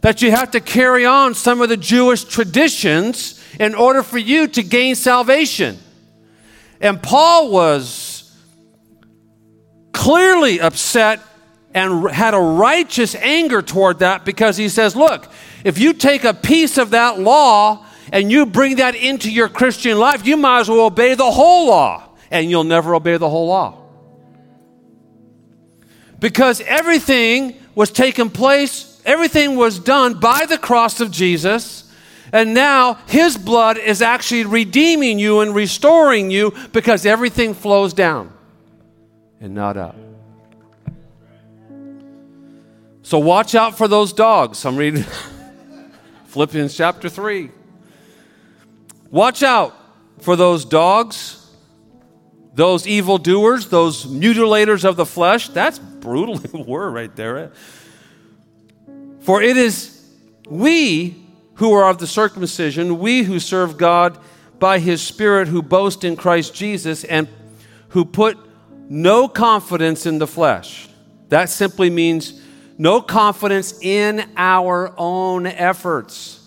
that 0.00 0.22
you 0.22 0.30
have 0.30 0.50
to 0.52 0.60
carry 0.60 1.04
on 1.04 1.34
some 1.34 1.60
of 1.60 1.68
the 1.68 1.76
Jewish 1.76 2.24
traditions 2.24 3.42
in 3.58 3.74
order 3.74 4.02
for 4.02 4.18
you 4.18 4.46
to 4.48 4.62
gain 4.62 4.94
salvation. 4.94 5.78
And 6.80 7.02
Paul 7.02 7.50
was 7.50 8.36
clearly 9.92 10.60
upset 10.60 11.20
and 11.74 12.10
had 12.10 12.34
a 12.34 12.38
righteous 12.38 13.14
anger 13.14 13.62
toward 13.62 14.00
that 14.00 14.24
because 14.24 14.56
he 14.56 14.68
says, 14.68 14.94
Look, 14.94 15.30
if 15.64 15.78
you 15.78 15.92
take 15.94 16.24
a 16.24 16.34
piece 16.34 16.78
of 16.78 16.90
that 16.90 17.18
law 17.18 17.86
and 18.12 18.30
you 18.30 18.46
bring 18.46 18.76
that 18.76 18.94
into 18.94 19.30
your 19.30 19.48
Christian 19.48 19.98
life, 19.98 20.26
you 20.26 20.36
might 20.36 20.60
as 20.60 20.68
well 20.68 20.86
obey 20.86 21.14
the 21.14 21.30
whole 21.30 21.66
law, 21.66 22.08
and 22.30 22.50
you'll 22.50 22.64
never 22.64 22.94
obey 22.94 23.16
the 23.16 23.28
whole 23.28 23.48
law. 23.48 23.81
Because 26.22 26.60
everything 26.60 27.56
was 27.74 27.90
taken 27.90 28.30
place, 28.30 29.02
everything 29.04 29.56
was 29.56 29.80
done 29.80 30.20
by 30.20 30.46
the 30.46 30.56
cross 30.56 31.00
of 31.00 31.10
Jesus. 31.10 31.92
And 32.32 32.54
now 32.54 32.94
his 33.08 33.36
blood 33.36 33.76
is 33.76 34.00
actually 34.00 34.44
redeeming 34.44 35.18
you 35.18 35.40
and 35.40 35.52
restoring 35.52 36.30
you 36.30 36.54
because 36.72 37.04
everything 37.04 37.54
flows 37.54 37.92
down 37.92 38.32
and 39.40 39.52
not 39.52 39.76
up. 39.76 39.96
So 43.02 43.18
watch 43.18 43.56
out 43.56 43.76
for 43.76 43.88
those 43.88 44.12
dogs. 44.12 44.64
I'm 44.64 44.76
reading 44.76 45.04
Philippians 46.26 46.76
chapter 46.76 47.08
3. 47.08 47.50
Watch 49.10 49.42
out 49.42 49.74
for 50.20 50.36
those 50.36 50.64
dogs, 50.64 51.50
those 52.54 52.86
evildoers, 52.86 53.66
those 53.70 54.06
mutilators 54.06 54.84
of 54.84 54.94
the 54.94 55.04
flesh. 55.04 55.48
That's 55.48 55.80
brutal 56.02 56.64
were 56.64 56.90
right 56.90 57.14
there. 57.16 57.52
For 59.20 59.40
it 59.40 59.56
is 59.56 60.06
we 60.48 61.16
who 61.54 61.72
are 61.72 61.88
of 61.88 61.98
the 61.98 62.06
circumcision, 62.06 62.98
we 62.98 63.22
who 63.22 63.38
serve 63.38 63.78
God 63.78 64.18
by 64.58 64.78
his 64.78 65.00
Spirit, 65.00 65.48
who 65.48 65.62
boast 65.62 66.04
in 66.04 66.16
Christ 66.16 66.54
Jesus, 66.54 67.04
and 67.04 67.28
who 67.90 68.04
put 68.04 68.36
no 68.88 69.28
confidence 69.28 70.04
in 70.04 70.18
the 70.18 70.26
flesh. 70.26 70.88
That 71.28 71.48
simply 71.48 71.88
means 71.88 72.40
no 72.78 73.00
confidence 73.00 73.80
in 73.80 74.28
our 74.36 74.92
own 74.98 75.46
efforts. 75.46 76.40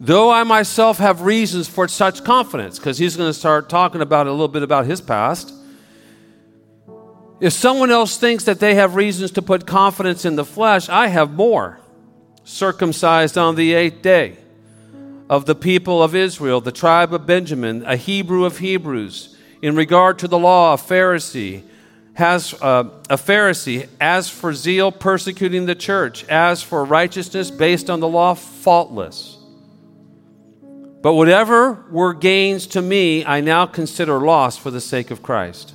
Though 0.00 0.30
I 0.30 0.44
myself 0.44 0.98
have 0.98 1.22
reasons 1.22 1.68
for 1.68 1.88
such 1.88 2.22
confidence, 2.22 2.78
because 2.78 2.98
he's 2.98 3.16
going 3.16 3.28
to 3.28 3.34
start 3.34 3.68
talking 3.68 4.00
about 4.00 4.26
a 4.26 4.30
little 4.30 4.48
bit 4.48 4.62
about 4.62 4.86
his 4.86 5.00
past. 5.00 5.52
If 7.40 7.52
someone 7.52 7.90
else 7.90 8.16
thinks 8.16 8.44
that 8.44 8.58
they 8.58 8.74
have 8.74 8.96
reasons 8.96 9.30
to 9.32 9.42
put 9.42 9.66
confidence 9.66 10.24
in 10.24 10.36
the 10.36 10.44
flesh, 10.44 10.88
I 10.88 11.08
have 11.08 11.32
more. 11.32 11.78
Circumcised 12.44 13.38
on 13.38 13.54
the 13.54 13.74
eighth 13.74 14.02
day, 14.02 14.38
of 15.28 15.44
the 15.44 15.54
people 15.54 16.02
of 16.02 16.14
Israel, 16.14 16.60
the 16.60 16.72
tribe 16.72 17.12
of 17.12 17.26
Benjamin, 17.26 17.84
a 17.84 17.96
Hebrew 17.96 18.44
of 18.44 18.58
Hebrews 18.58 19.36
in 19.60 19.76
regard 19.76 20.18
to 20.20 20.28
the 20.28 20.38
law, 20.38 20.74
a 20.74 20.76
Pharisee, 20.76 21.62
has 22.14 22.54
uh, 22.60 22.84
a 23.08 23.16
Pharisee, 23.16 23.88
as 24.00 24.28
for 24.28 24.52
zeal, 24.52 24.90
persecuting 24.90 25.66
the 25.66 25.74
church, 25.74 26.24
as 26.24 26.62
for 26.62 26.84
righteousness 26.84 27.50
based 27.50 27.88
on 27.88 28.00
the 28.00 28.08
law, 28.08 28.34
faultless. 28.34 29.36
But 31.00 31.14
whatever 31.14 31.84
were 31.90 32.14
gains 32.14 32.66
to 32.68 32.82
me, 32.82 33.24
I 33.24 33.40
now 33.40 33.66
consider 33.66 34.18
loss 34.18 34.56
for 34.56 34.72
the 34.72 34.80
sake 34.80 35.12
of 35.12 35.22
Christ. 35.22 35.74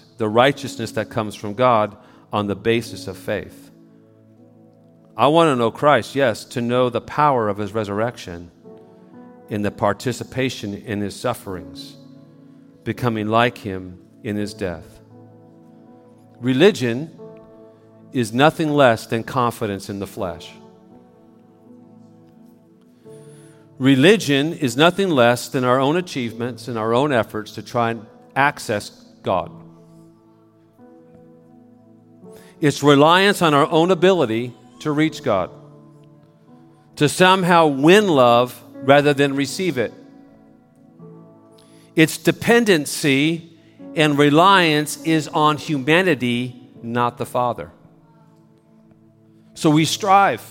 the 0.21 0.29
righteousness 0.29 0.91
that 0.91 1.09
comes 1.09 1.33
from 1.33 1.55
God 1.55 1.97
on 2.31 2.45
the 2.45 2.55
basis 2.55 3.07
of 3.07 3.17
faith. 3.17 3.71
I 5.17 5.25
want 5.29 5.47
to 5.47 5.55
know 5.55 5.71
Christ, 5.71 6.13
yes, 6.13 6.45
to 6.45 6.61
know 6.61 6.91
the 6.91 7.01
power 7.01 7.49
of 7.49 7.57
his 7.57 7.73
resurrection 7.73 8.51
in 9.49 9.63
the 9.63 9.71
participation 9.71 10.75
in 10.75 11.01
his 11.01 11.19
sufferings 11.19 11.97
becoming 12.83 13.29
like 13.29 13.57
him 13.57 13.99
in 14.21 14.35
his 14.35 14.53
death. 14.53 14.99
Religion 16.39 17.19
is 18.11 18.31
nothing 18.31 18.69
less 18.69 19.07
than 19.07 19.23
confidence 19.23 19.89
in 19.89 19.97
the 19.97 20.05
flesh. 20.05 20.51
Religion 23.79 24.53
is 24.53 24.77
nothing 24.77 25.09
less 25.09 25.49
than 25.49 25.63
our 25.63 25.79
own 25.79 25.97
achievements 25.97 26.67
and 26.67 26.77
our 26.77 26.93
own 26.93 27.11
efforts 27.11 27.53
to 27.53 27.63
try 27.63 27.89
and 27.89 28.05
access 28.35 28.91
God. 29.23 29.60
It's 32.61 32.83
reliance 32.83 33.41
on 33.41 33.55
our 33.55 33.69
own 33.69 33.89
ability 33.89 34.53
to 34.81 34.91
reach 34.91 35.23
God, 35.23 35.49
to 36.97 37.09
somehow 37.09 37.65
win 37.65 38.07
love 38.07 38.61
rather 38.75 39.15
than 39.15 39.35
receive 39.35 39.79
it. 39.79 39.91
Its 41.95 42.17
dependency 42.19 43.57
and 43.95 44.17
reliance 44.17 45.01
is 45.03 45.27
on 45.27 45.57
humanity, 45.57 46.55
not 46.83 47.17
the 47.17 47.25
Father. 47.25 47.71
So 49.55 49.71
we 49.71 49.85
strive, 49.85 50.43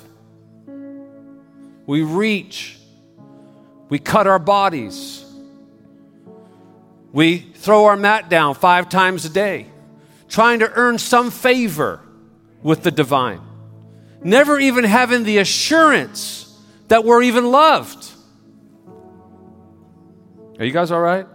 we 1.87 2.03
reach, 2.03 2.77
we 3.89 3.99
cut 4.01 4.27
our 4.27 4.39
bodies, 4.39 5.25
we 7.13 7.39
throw 7.39 7.87
our 7.87 7.97
mat 7.97 8.29
down 8.29 8.55
five 8.55 8.89
times 8.89 9.25
a 9.25 9.31
day, 9.31 9.67
trying 10.31 10.61
to 10.61 10.73
earn 10.73 10.97
some 10.97 11.31
favor 11.31 12.01
with 12.63 12.83
the 12.83 12.91
divine, 12.91 13.41
never 14.23 14.59
even 14.59 14.85
having 14.85 15.25
the 15.25 15.39
assurance 15.39 16.59
that 16.89 17.05
we're 17.05 17.23
even 17.23 17.51
loved. 17.51 18.11
Are 20.59 20.65
you 20.65 20.73
guys 20.73 20.91
all 20.91 21.01
right? 21.01 21.27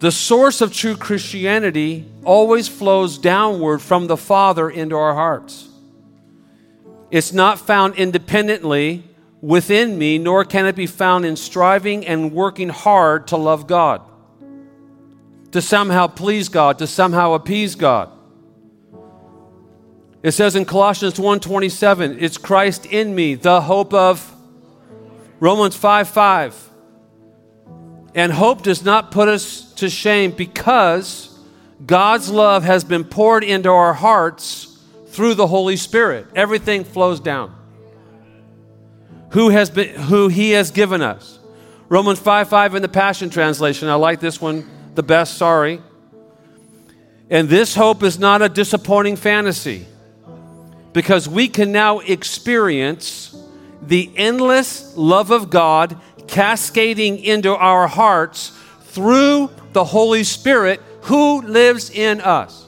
The 0.00 0.10
source 0.10 0.60
of 0.60 0.72
true 0.72 0.96
Christianity 0.96 2.10
always 2.24 2.66
flows 2.66 3.18
downward 3.18 3.78
from 3.78 4.08
the 4.08 4.16
Father 4.16 4.68
into 4.68 4.96
our 4.96 5.14
hearts. 5.14 5.68
It's 7.12 7.32
not 7.32 7.60
found 7.60 7.94
independently 7.94 9.04
within 9.40 9.98
me, 9.98 10.18
nor 10.18 10.44
can 10.44 10.66
it 10.66 10.74
be 10.74 10.86
found 10.86 11.24
in 11.24 11.36
striving 11.36 12.04
and 12.06 12.32
working 12.32 12.70
hard 12.70 13.28
to 13.28 13.36
love 13.36 13.68
God. 13.68 14.02
To 15.52 15.62
somehow 15.62 16.06
please 16.06 16.48
God, 16.48 16.78
to 16.78 16.86
somehow 16.86 17.34
appease 17.34 17.74
God. 17.74 18.10
It 20.22 20.32
says 20.32 20.54
in 20.56 20.64
Colossians 20.64 21.18
1:27, 21.18 22.16
it's 22.20 22.38
Christ 22.38 22.86
in 22.86 23.14
me, 23.14 23.34
the 23.34 23.62
hope 23.62 23.92
of 23.92 24.34
Romans 25.40 25.74
5 25.74 26.08
5. 26.08 26.70
And 28.14 28.32
hope 28.32 28.62
does 28.62 28.84
not 28.84 29.10
put 29.10 29.28
us 29.28 29.72
to 29.74 29.88
shame 29.88 30.32
because 30.32 31.36
God's 31.84 32.30
love 32.30 32.62
has 32.62 32.84
been 32.84 33.04
poured 33.04 33.42
into 33.42 33.70
our 33.70 33.94
hearts 33.94 34.78
through 35.08 35.34
the 35.34 35.46
Holy 35.46 35.76
Spirit. 35.76 36.26
Everything 36.34 36.84
flows 36.84 37.20
down. 37.20 37.54
Who 39.30 39.48
has 39.48 39.70
been 39.70 39.94
who 39.94 40.28
he 40.28 40.50
has 40.50 40.70
given 40.70 41.02
us. 41.02 41.38
Romans 41.88 42.20
5 42.20 42.48
5 42.48 42.76
in 42.76 42.82
the 42.82 42.88
Passion 42.88 43.28
Translation. 43.28 43.88
I 43.88 43.94
like 43.94 44.20
this 44.20 44.40
one 44.40 44.68
the 44.94 45.02
best, 45.02 45.36
sorry. 45.36 45.80
And 47.30 47.48
this 47.48 47.74
hope 47.74 48.02
is 48.02 48.18
not 48.18 48.42
a 48.42 48.48
disappointing 48.48 49.16
fantasy 49.16 49.86
because 50.92 51.28
we 51.28 51.48
can 51.48 51.72
now 51.72 52.00
experience 52.00 53.34
the 53.80 54.10
endless 54.16 54.96
love 54.96 55.30
of 55.30 55.50
God 55.50 55.98
cascading 56.28 57.18
into 57.18 57.54
our 57.54 57.86
hearts 57.88 58.52
through 58.82 59.50
the 59.72 59.84
Holy 59.84 60.24
Spirit 60.24 60.80
who 61.02 61.42
lives 61.42 61.90
in 61.90 62.20
us. 62.20 62.66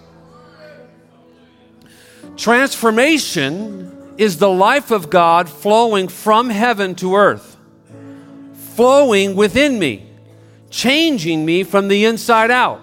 Transformation 2.36 4.14
is 4.16 4.38
the 4.38 4.50
life 4.50 4.90
of 4.90 5.10
God 5.10 5.48
flowing 5.48 6.08
from 6.08 6.50
heaven 6.50 6.94
to 6.96 7.16
earth, 7.16 7.56
flowing 8.74 9.36
within 9.36 9.78
me, 9.78 10.08
changing 10.74 11.46
me 11.46 11.62
from 11.62 11.86
the 11.86 12.04
inside 12.04 12.50
out. 12.50 12.80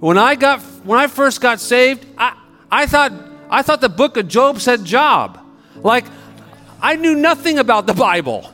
When 0.00 0.18
I 0.18 0.34
got 0.34 0.60
when 0.84 0.98
I 0.98 1.06
first 1.06 1.40
got 1.40 1.60
saved, 1.60 2.04
I, 2.18 2.36
I 2.70 2.86
thought 2.86 3.12
I 3.48 3.62
thought 3.62 3.80
the 3.80 3.88
book 3.88 4.16
of 4.16 4.26
Job 4.26 4.60
said 4.60 4.84
job. 4.84 5.38
Like 5.76 6.04
I 6.82 6.96
knew 6.96 7.14
nothing 7.14 7.58
about 7.58 7.86
the 7.86 7.94
Bible. 7.94 8.52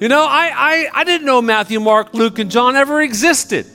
You 0.00 0.08
know, 0.08 0.24
I, 0.24 0.50
I, 0.54 0.88
I 0.92 1.04
didn't 1.04 1.24
know 1.24 1.40
Matthew, 1.40 1.78
Mark, 1.78 2.14
Luke, 2.14 2.38
and 2.38 2.50
John 2.50 2.74
ever 2.74 3.00
existed. 3.00 3.66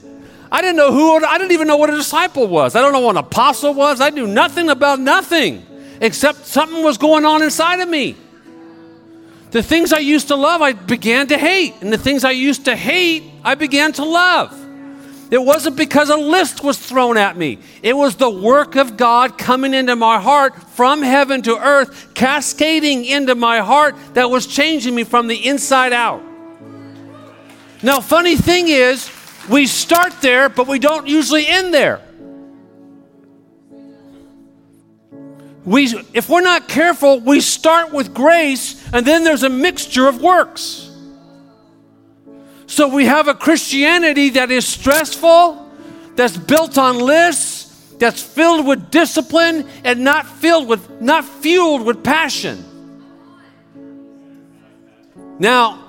I 0.52 0.60
didn't 0.60 0.76
know 0.76 0.92
who, 0.92 1.24
I 1.24 1.38
didn't 1.38 1.52
even 1.52 1.66
know 1.66 1.78
what 1.78 1.88
a 1.88 1.96
disciple 1.96 2.46
was. 2.46 2.76
I 2.76 2.82
don't 2.82 2.92
know 2.92 3.00
what 3.00 3.12
an 3.12 3.24
apostle 3.24 3.72
was. 3.72 4.00
I 4.00 4.10
knew 4.10 4.26
nothing 4.26 4.68
about 4.68 5.00
nothing 5.00 5.64
except 6.00 6.46
something 6.46 6.84
was 6.84 6.98
going 6.98 7.24
on 7.24 7.42
inside 7.42 7.80
of 7.80 7.88
me. 7.88 8.16
The 9.50 9.62
things 9.62 9.92
I 9.92 9.98
used 9.98 10.28
to 10.28 10.36
love, 10.36 10.62
I 10.62 10.72
began 10.72 11.26
to 11.28 11.38
hate. 11.38 11.74
And 11.80 11.92
the 11.92 11.98
things 11.98 12.24
I 12.24 12.30
used 12.30 12.66
to 12.66 12.76
hate, 12.76 13.24
I 13.44 13.56
began 13.56 13.92
to 13.94 14.04
love. 14.04 14.56
It 15.30 15.42
wasn't 15.42 15.76
because 15.76 16.10
a 16.10 16.16
list 16.16 16.64
was 16.64 16.76
thrown 16.76 17.16
at 17.16 17.36
me. 17.36 17.58
It 17.82 17.96
was 17.96 18.16
the 18.16 18.30
work 18.30 18.74
of 18.74 18.96
God 18.96 19.38
coming 19.38 19.74
into 19.74 19.94
my 19.94 20.20
heart 20.20 20.60
from 20.70 21.02
heaven 21.02 21.42
to 21.42 21.56
earth, 21.56 22.14
cascading 22.14 23.04
into 23.04 23.36
my 23.36 23.58
heart 23.58 23.94
that 24.14 24.28
was 24.28 24.46
changing 24.46 24.94
me 24.94 25.04
from 25.04 25.28
the 25.28 25.46
inside 25.46 25.92
out. 25.92 26.20
Now, 27.82 28.00
funny 28.00 28.36
thing 28.36 28.68
is, 28.68 29.10
we 29.48 29.66
start 29.66 30.20
there, 30.20 30.48
but 30.48 30.66
we 30.66 30.78
don't 30.78 31.06
usually 31.06 31.46
end 31.46 31.72
there. 31.72 32.02
We, 35.70 35.84
if 36.14 36.28
we're 36.28 36.40
not 36.40 36.66
careful, 36.66 37.20
we 37.20 37.40
start 37.40 37.92
with 37.92 38.12
grace 38.12 38.84
and 38.92 39.06
then 39.06 39.22
there's 39.22 39.44
a 39.44 39.48
mixture 39.48 40.08
of 40.08 40.20
works. 40.20 40.90
So 42.66 42.88
we 42.88 43.04
have 43.06 43.28
a 43.28 43.34
Christianity 43.34 44.30
that 44.30 44.50
is 44.50 44.66
stressful, 44.66 45.70
that's 46.16 46.36
built 46.36 46.76
on 46.76 46.98
lists, 46.98 47.94
that's 48.00 48.20
filled 48.20 48.66
with 48.66 48.90
discipline 48.90 49.64
and 49.84 50.00
not 50.00 50.26
filled 50.26 50.66
with 50.66 51.00
not 51.00 51.24
fueled 51.24 51.82
with 51.86 52.02
passion. 52.02 52.64
Now, 55.38 55.88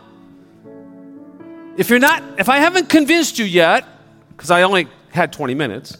if 1.76 1.90
you're 1.90 1.98
not 1.98 2.22
if 2.38 2.50
I 2.50 2.58
haven't 2.58 2.88
convinced 2.88 3.40
you 3.40 3.46
yet, 3.46 3.84
because 4.30 4.52
I 4.52 4.62
only 4.62 4.88
had 5.10 5.34
20 5.34 5.56
minutes, 5.56 5.98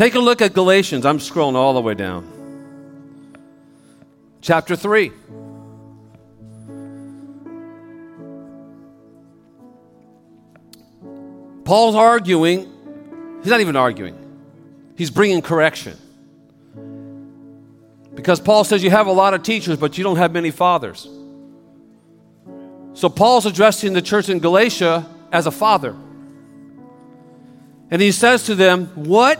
Take 0.00 0.14
a 0.14 0.18
look 0.18 0.40
at 0.40 0.54
Galatians. 0.54 1.04
I'm 1.04 1.18
scrolling 1.18 1.56
all 1.56 1.74
the 1.74 1.82
way 1.82 1.92
down 1.92 2.24
chapter 4.40 4.74
3. 4.74 5.12
Paul's 11.66 11.94
arguing, 11.94 12.60
he's 13.42 13.50
not 13.50 13.60
even 13.60 13.76
arguing, 13.76 14.16
he's 14.96 15.10
bringing 15.10 15.42
correction. 15.42 15.98
Because 18.14 18.40
Paul 18.40 18.64
says 18.64 18.82
you 18.82 18.88
have 18.88 19.06
a 19.06 19.12
lot 19.12 19.34
of 19.34 19.42
teachers, 19.42 19.76
but 19.76 19.98
you 19.98 20.04
don't 20.04 20.16
have 20.16 20.32
many 20.32 20.50
fathers. 20.50 21.06
So 22.94 23.10
Paul's 23.10 23.44
addressing 23.44 23.92
the 23.92 24.00
church 24.00 24.30
in 24.30 24.38
Galatia 24.38 25.06
as 25.30 25.46
a 25.46 25.50
father. 25.50 25.94
And 27.90 28.00
he 28.00 28.12
says 28.12 28.44
to 28.44 28.54
them, 28.54 28.86
What 28.94 29.38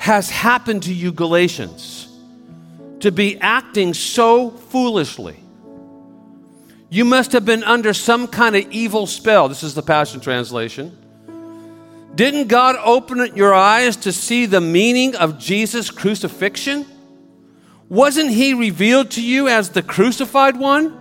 has 0.00 0.28
happened 0.28 0.82
to 0.84 0.92
you, 0.92 1.12
Galatians? 1.12 2.10
to 3.00 3.10
be 3.10 3.38
acting 3.40 3.94
so 3.94 4.50
foolishly. 4.50 5.36
You 6.90 7.04
must 7.04 7.32
have 7.32 7.44
been 7.44 7.64
under 7.64 7.92
some 7.94 8.26
kind 8.26 8.56
of 8.56 8.70
evil 8.70 9.06
spell. 9.06 9.48
This 9.48 9.62
is 9.62 9.74
the 9.74 9.82
Passion 9.82 10.20
Translation. 10.20 10.96
Didn't 12.14 12.48
God 12.48 12.76
open 12.84 13.36
your 13.36 13.54
eyes 13.54 13.96
to 13.98 14.12
see 14.12 14.46
the 14.46 14.60
meaning 14.60 15.14
of 15.14 15.38
Jesus' 15.38 15.90
crucifixion? 15.90 16.84
Wasn't 17.88 18.30
he 18.30 18.54
revealed 18.54 19.12
to 19.12 19.22
you 19.22 19.48
as 19.48 19.70
the 19.70 19.82
crucified 19.82 20.58
one? 20.58 21.00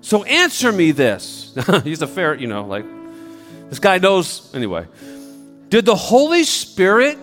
So 0.00 0.24
answer 0.24 0.72
me 0.72 0.90
this. 0.90 1.56
He's 1.84 2.02
a 2.02 2.06
fair, 2.06 2.34
you 2.34 2.48
know, 2.48 2.64
like, 2.64 2.84
this 3.70 3.78
guy 3.78 3.98
knows. 3.98 4.52
Anyway, 4.54 4.86
did 5.68 5.86
the 5.86 5.94
Holy 5.94 6.44
Spirit 6.44 7.16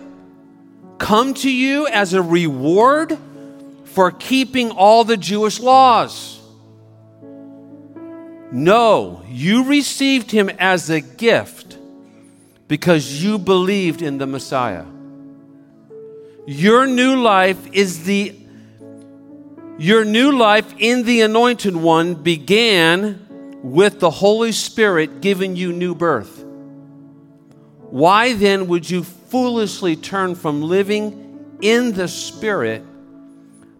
come 1.02 1.34
to 1.34 1.50
you 1.50 1.88
as 1.88 2.14
a 2.14 2.22
reward 2.22 3.18
for 3.84 4.12
keeping 4.12 4.70
all 4.70 5.02
the 5.02 5.16
Jewish 5.16 5.58
laws. 5.58 6.40
No, 8.52 9.22
you 9.28 9.64
received 9.64 10.30
him 10.30 10.48
as 10.48 10.90
a 10.90 11.00
gift 11.00 11.76
because 12.68 13.22
you 13.22 13.38
believed 13.38 14.00
in 14.00 14.18
the 14.18 14.26
Messiah. 14.28 14.84
Your 16.46 16.86
new 16.86 17.16
life 17.20 17.66
is 17.72 18.04
the 18.04 18.38
your 19.78 20.04
new 20.04 20.30
life 20.30 20.72
in 20.78 21.02
the 21.02 21.22
anointed 21.22 21.74
one 21.74 22.14
began 22.14 23.26
with 23.64 23.98
the 23.98 24.10
Holy 24.10 24.52
Spirit 24.52 25.20
giving 25.20 25.56
you 25.56 25.72
new 25.72 25.96
birth. 25.96 26.44
Why 27.90 28.34
then 28.34 28.68
would 28.68 28.88
you 28.88 29.04
foolishly 29.32 29.96
turn 29.96 30.34
from 30.34 30.60
living 30.60 31.56
in 31.62 31.92
the 31.92 32.06
Spirit 32.06 32.84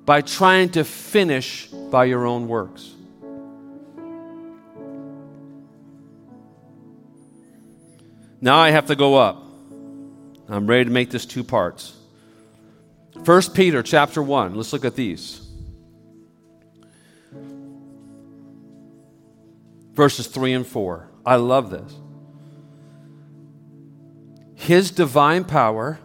by 0.07 0.23
trying 0.23 0.71
to 0.71 0.83
finish 0.83 1.67
by 1.67 2.07
your 2.07 2.27
own 2.27 2.49
works. 2.49 2.95
Now 8.41 8.57
I 8.57 8.71
have 8.71 8.87
to 8.87 8.97
go 8.97 9.17
up. 9.17 9.45
I'm 10.49 10.67
ready 10.67 10.87
to 10.87 10.91
make 10.91 11.11
this 11.11 11.27
two 11.27 11.45
parts. 11.45 11.99
1 13.23 13.43
Peter 13.53 13.83
chapter 13.83 14.23
1. 14.23 14.55
Let's 14.55 14.73
look 14.73 14.87
at 14.87 14.97
these. 14.97 15.47
Verses 19.93 20.27
3 20.29 20.55
and 20.55 20.67
4. 20.67 21.11
I 21.27 21.37
love 21.37 21.69
this. 21.69 21.93
His 24.63 24.93
divine 24.93 25.43
power 25.43 25.99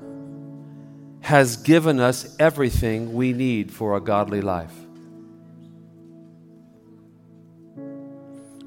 has 1.22 1.58
given 1.58 2.00
us 2.00 2.36
everything 2.40 3.14
we 3.14 3.32
need 3.32 3.72
for 3.72 3.96
a 3.96 4.02
godly 4.02 4.42
life. 4.42 4.74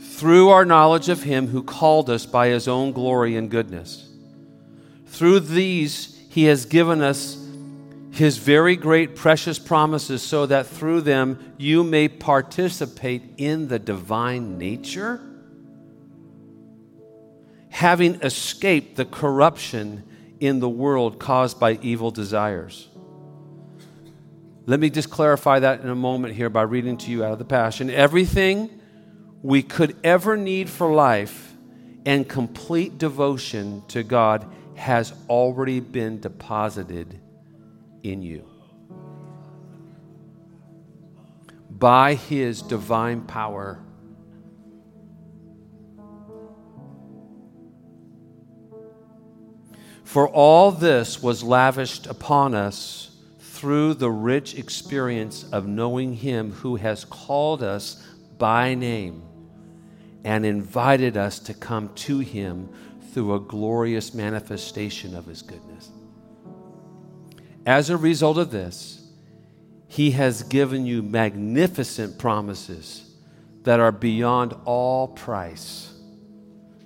Through 0.00 0.50
our 0.50 0.64
knowledge 0.64 1.08
of 1.08 1.24
Him 1.24 1.48
who 1.48 1.64
called 1.64 2.08
us 2.08 2.24
by 2.24 2.50
His 2.50 2.68
own 2.68 2.92
glory 2.92 3.34
and 3.34 3.50
goodness. 3.50 4.08
Through 5.06 5.40
these, 5.40 6.16
He 6.28 6.44
has 6.44 6.66
given 6.66 7.02
us 7.02 7.44
His 8.12 8.38
very 8.38 8.76
great 8.76 9.16
precious 9.16 9.58
promises 9.58 10.22
so 10.22 10.46
that 10.46 10.68
through 10.68 11.00
them 11.00 11.54
you 11.58 11.82
may 11.82 12.06
participate 12.06 13.24
in 13.38 13.66
the 13.66 13.80
divine 13.80 14.56
nature, 14.56 15.20
having 17.70 18.16
escaped 18.16 18.96
the 18.96 19.04
corruption 19.04 20.04
in 20.40 20.60
the 20.60 20.68
world 20.68 21.18
caused 21.18 21.58
by 21.58 21.78
evil 21.82 22.10
desires. 22.10 22.88
Let 24.66 24.80
me 24.80 24.90
just 24.90 25.10
clarify 25.10 25.60
that 25.60 25.80
in 25.80 25.88
a 25.88 25.94
moment 25.94 26.34
here 26.34 26.50
by 26.50 26.62
reading 26.62 26.96
to 26.98 27.10
you 27.10 27.24
out 27.24 27.32
of 27.32 27.38
the 27.38 27.44
Passion. 27.44 27.90
Everything 27.90 28.80
we 29.42 29.62
could 29.62 29.96
ever 30.04 30.36
need 30.36 30.68
for 30.68 30.92
life 30.92 31.54
and 32.04 32.28
complete 32.28 32.98
devotion 32.98 33.82
to 33.88 34.02
God 34.02 34.50
has 34.74 35.12
already 35.28 35.80
been 35.80 36.20
deposited 36.20 37.20
in 38.02 38.22
you. 38.22 38.46
By 41.70 42.14
His 42.14 42.62
divine 42.62 43.22
power. 43.22 43.78
For 50.10 50.28
all 50.28 50.72
this 50.72 51.22
was 51.22 51.44
lavished 51.44 52.08
upon 52.08 52.52
us 52.52 53.12
through 53.38 53.94
the 53.94 54.10
rich 54.10 54.56
experience 54.58 55.44
of 55.52 55.68
knowing 55.68 56.14
Him 56.14 56.50
who 56.50 56.74
has 56.74 57.04
called 57.04 57.62
us 57.62 58.04
by 58.36 58.74
name 58.74 59.22
and 60.24 60.44
invited 60.44 61.16
us 61.16 61.38
to 61.38 61.54
come 61.54 61.94
to 61.94 62.18
Him 62.18 62.70
through 63.12 63.36
a 63.36 63.38
glorious 63.38 64.12
manifestation 64.12 65.14
of 65.14 65.26
His 65.26 65.42
goodness. 65.42 65.92
As 67.64 67.88
a 67.88 67.96
result 67.96 68.36
of 68.36 68.50
this, 68.50 69.12
He 69.86 70.10
has 70.10 70.42
given 70.42 70.86
you 70.86 71.04
magnificent 71.04 72.18
promises 72.18 73.14
that 73.62 73.78
are 73.78 73.92
beyond 73.92 74.54
all 74.64 75.06
price, 75.06 75.94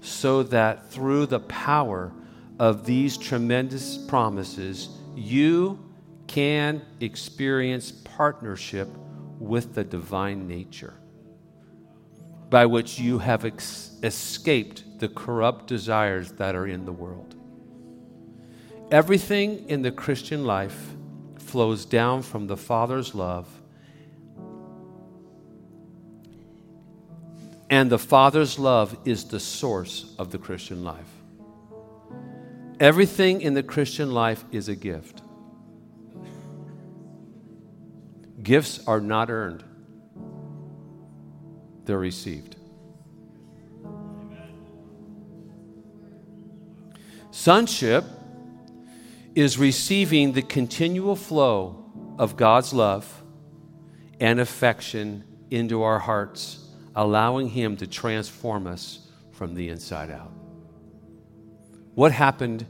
so 0.03 0.43
that 0.43 0.91
through 0.91 1.25
the 1.25 1.41
power 1.41 2.13
of 2.59 2.87
these 2.87 3.17
tremendous 3.17 3.99
promises, 3.99 4.88
you 5.17 5.79
can 6.27 6.83
experience 7.01 7.93
partnership 7.93 8.88
with 9.38 9.75
the 9.75 9.85
divine 9.85 10.47
nature 10.47 10.95
by 12.51 12.67
which 12.67 12.99
you 13.01 13.19
have 13.19 13.45
ex- 13.45 13.99
escaped 14.03 15.01
the 15.01 15.09
corrupt 15.09 15.67
desires 15.67 16.33
that 16.33 16.55
are 16.55 16.67
in 16.67 16.85
the 16.85 16.93
world. 16.93 17.35
Everything 18.90 19.69
in 19.69 19.83
the 19.83 19.90
Christian 19.90 20.45
life 20.45 20.95
flows 21.38 21.85
down 21.85 22.23
from 22.23 22.47
the 22.47 22.57
Father's 22.57 23.14
love, 23.14 23.49
and 27.71 27.90
the 27.90 27.99
Father's 27.99 28.59
love 28.59 28.97
is 29.05 29.25
the 29.25 29.40
source 29.40 30.14
of 30.19 30.31
the 30.31 30.38
Christian 30.38 30.85
life. 30.85 31.13
Everything 32.85 33.40
in 33.40 33.55
the 33.55 33.62
Christian 33.62 34.12
life 34.12 34.44
is 34.53 34.68
a 34.68 34.77
gift. 34.77 35.23
Gifts 38.42 38.87
are 38.87 39.01
not 39.01 39.31
earned 39.31 39.64
they're 41.87 41.99
received. 41.99 42.57
Sonship 47.31 48.05
is 49.35 49.57
receiving 49.57 50.33
the 50.33 50.42
continual 50.42 51.16
flow 51.16 51.90
of 52.18 52.37
God's 52.37 52.75
love 52.75 53.23
and 54.20 54.38
affection 54.38 55.25
into 55.51 55.83
our 55.83 56.01
hearts, 56.01 56.68
allowing 56.94 57.49
Him 57.49 57.79
to 57.79 57.87
transform 57.87 58.66
us 58.66 59.09
from 59.33 59.55
the 59.55 59.70
inside 59.70 60.11
out. 60.11 60.44
What 61.95 62.13
happened 62.13 62.67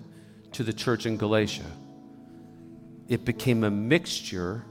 to 0.52 0.62
the 0.62 0.72
church 0.72 1.06
in 1.06 1.16
Galatia? 1.16 1.64
It 3.08 3.24
became 3.24 3.64
a 3.64 3.70
mixture 3.70 4.64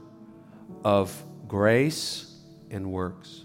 of 0.84 1.22
grace 1.46 2.32
and 2.70 2.90
works. 2.90 3.44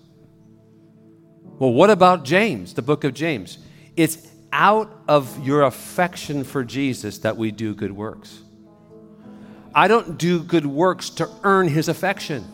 Well, 1.43 1.73
what 1.73 1.89
about 1.89 2.23
James, 2.25 2.73
the 2.73 2.81
book 2.81 3.03
of 3.03 3.13
James? 3.13 3.57
It's 3.95 4.27
out 4.51 5.03
of 5.07 5.45
your 5.45 5.63
affection 5.63 6.43
for 6.43 6.63
Jesus 6.63 7.19
that 7.19 7.37
we 7.37 7.51
do 7.51 7.75
good 7.75 7.91
works. 7.91 8.41
I 9.73 9.87
don't 9.87 10.17
do 10.17 10.41
good 10.43 10.65
works 10.65 11.09
to 11.11 11.29
earn 11.43 11.67
his 11.67 11.89
affection. 11.89 12.45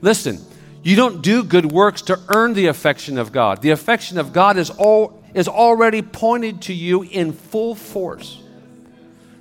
Listen, 0.00 0.38
you 0.84 0.96
don't 0.96 1.22
do 1.22 1.42
good 1.42 1.72
works 1.72 2.02
to 2.02 2.20
earn 2.28 2.52
the 2.52 2.66
affection 2.66 3.16
of 3.16 3.32
God. 3.32 3.62
The 3.62 3.70
affection 3.70 4.18
of 4.18 4.34
God 4.34 4.58
is, 4.58 4.68
all, 4.68 5.24
is 5.32 5.48
already 5.48 6.02
pointed 6.02 6.60
to 6.62 6.74
you 6.74 7.02
in 7.02 7.32
full 7.32 7.74
force. 7.74 8.38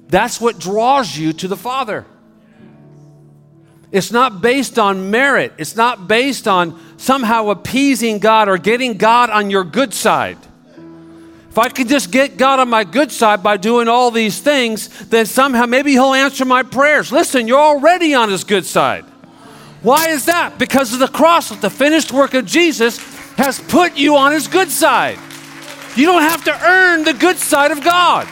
That's 0.08 0.39
what 0.39 0.58
draws 0.58 1.17
you 1.17 1.34
to 1.34 1.49
the 1.49 1.58
Father. 1.58 2.06
It's 3.91 4.10
not 4.10 4.41
based 4.41 4.79
on 4.79 5.12
merit. 5.12 5.51
It's 5.58 5.75
not 5.75 6.08
based 6.08 6.47
on 6.47 6.79
somehow 6.97 7.49
appeasing 7.49 8.19
God 8.19 8.47
or 8.47 8.58
getting 8.58 8.97
God 8.97 9.29
on 9.29 9.49
your 9.49 9.65
good 9.65 9.93
side. 9.93 10.38
If 11.49 11.58
I 11.58 11.67
could 11.67 11.89
just 11.89 12.10
get 12.10 12.38
God 12.38 12.62
on 12.62 12.69
my 12.69 12.86
good 12.86 13.12
side 13.12 13.43
by 13.43 13.58
doing 13.58 13.89
all 13.89 14.12
these 14.12 14.39
things, 14.39 14.88
then 15.10 15.25
somehow 15.25 15.65
maybe 15.65 15.91
He'll 15.91 16.13
answer 16.13 16.45
my 16.45 16.63
prayers. 16.63 17.12
Listen, 17.12 17.49
you're 17.49 17.60
already 17.60 18.13
on 18.13 18.29
His 18.29 18.45
good 18.45 18.65
side. 18.65 19.03
Why 19.83 20.09
is 20.09 20.25
that? 20.25 20.57
Because 20.57 20.93
of 20.93 20.99
the 20.99 21.07
cross, 21.07 21.49
the 21.49 21.69
finished 21.69 22.11
work 22.11 22.33
of 22.33 22.45
Jesus 22.45 22.97
has 23.35 23.59
put 23.59 23.97
you 23.97 24.15
on 24.15 24.31
His 24.31 24.47
good 24.47 24.71
side. 24.71 25.19
You 25.95 26.05
don't 26.05 26.23
have 26.23 26.43
to 26.45 26.65
earn 26.65 27.03
the 27.03 27.13
good 27.13 27.37
side 27.37 27.71
of 27.71 27.83
God. 27.83 28.27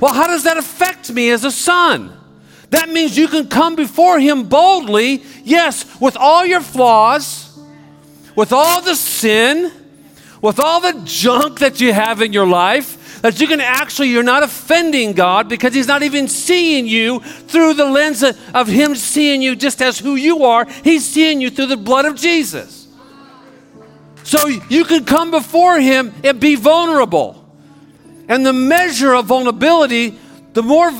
Well, 0.00 0.14
how 0.14 0.26
does 0.26 0.44
that 0.44 0.56
affect 0.56 1.12
me 1.12 1.30
as 1.30 1.44
a 1.44 1.52
son? 1.52 2.16
That 2.70 2.88
means 2.88 3.18
you 3.18 3.28
can 3.28 3.48
come 3.48 3.76
before 3.76 4.18
Him 4.18 4.48
boldly, 4.48 5.22
yes, 5.44 5.84
with 6.00 6.16
all 6.16 6.46
your 6.46 6.60
flaws, 6.62 7.58
with 8.34 8.52
all 8.52 8.80
the 8.80 8.94
sin, 8.94 9.70
with 10.40 10.58
all 10.58 10.80
the 10.80 11.02
junk 11.04 11.58
that 11.58 11.80
you 11.80 11.92
have 11.92 12.22
in 12.22 12.32
your 12.32 12.46
life, 12.46 12.96
that 13.22 13.40
you 13.40 13.46
can 13.46 13.60
actually, 13.60 14.08
you're 14.08 14.22
not 14.22 14.42
offending 14.42 15.12
God 15.12 15.48
because 15.48 15.74
He's 15.74 15.86
not 15.86 16.02
even 16.02 16.28
seeing 16.28 16.86
you 16.86 17.20
through 17.20 17.74
the 17.74 17.84
lens 17.84 18.22
of 18.22 18.68
Him 18.68 18.94
seeing 18.94 19.42
you 19.42 19.56
just 19.56 19.82
as 19.82 19.98
who 19.98 20.14
you 20.14 20.44
are. 20.44 20.66
He's 20.84 21.04
seeing 21.04 21.40
you 21.40 21.50
through 21.50 21.66
the 21.66 21.76
blood 21.76 22.04
of 22.04 22.16
Jesus. 22.16 22.88
So 24.22 24.46
you 24.46 24.84
can 24.84 25.04
come 25.04 25.30
before 25.30 25.78
Him 25.80 26.14
and 26.24 26.40
be 26.40 26.54
vulnerable. 26.54 27.36
And 28.28 28.46
the 28.46 28.52
measure 28.52 29.14
of 29.14 29.26
vulnerability, 29.26 30.18
the 30.52 30.62
more 30.62 30.92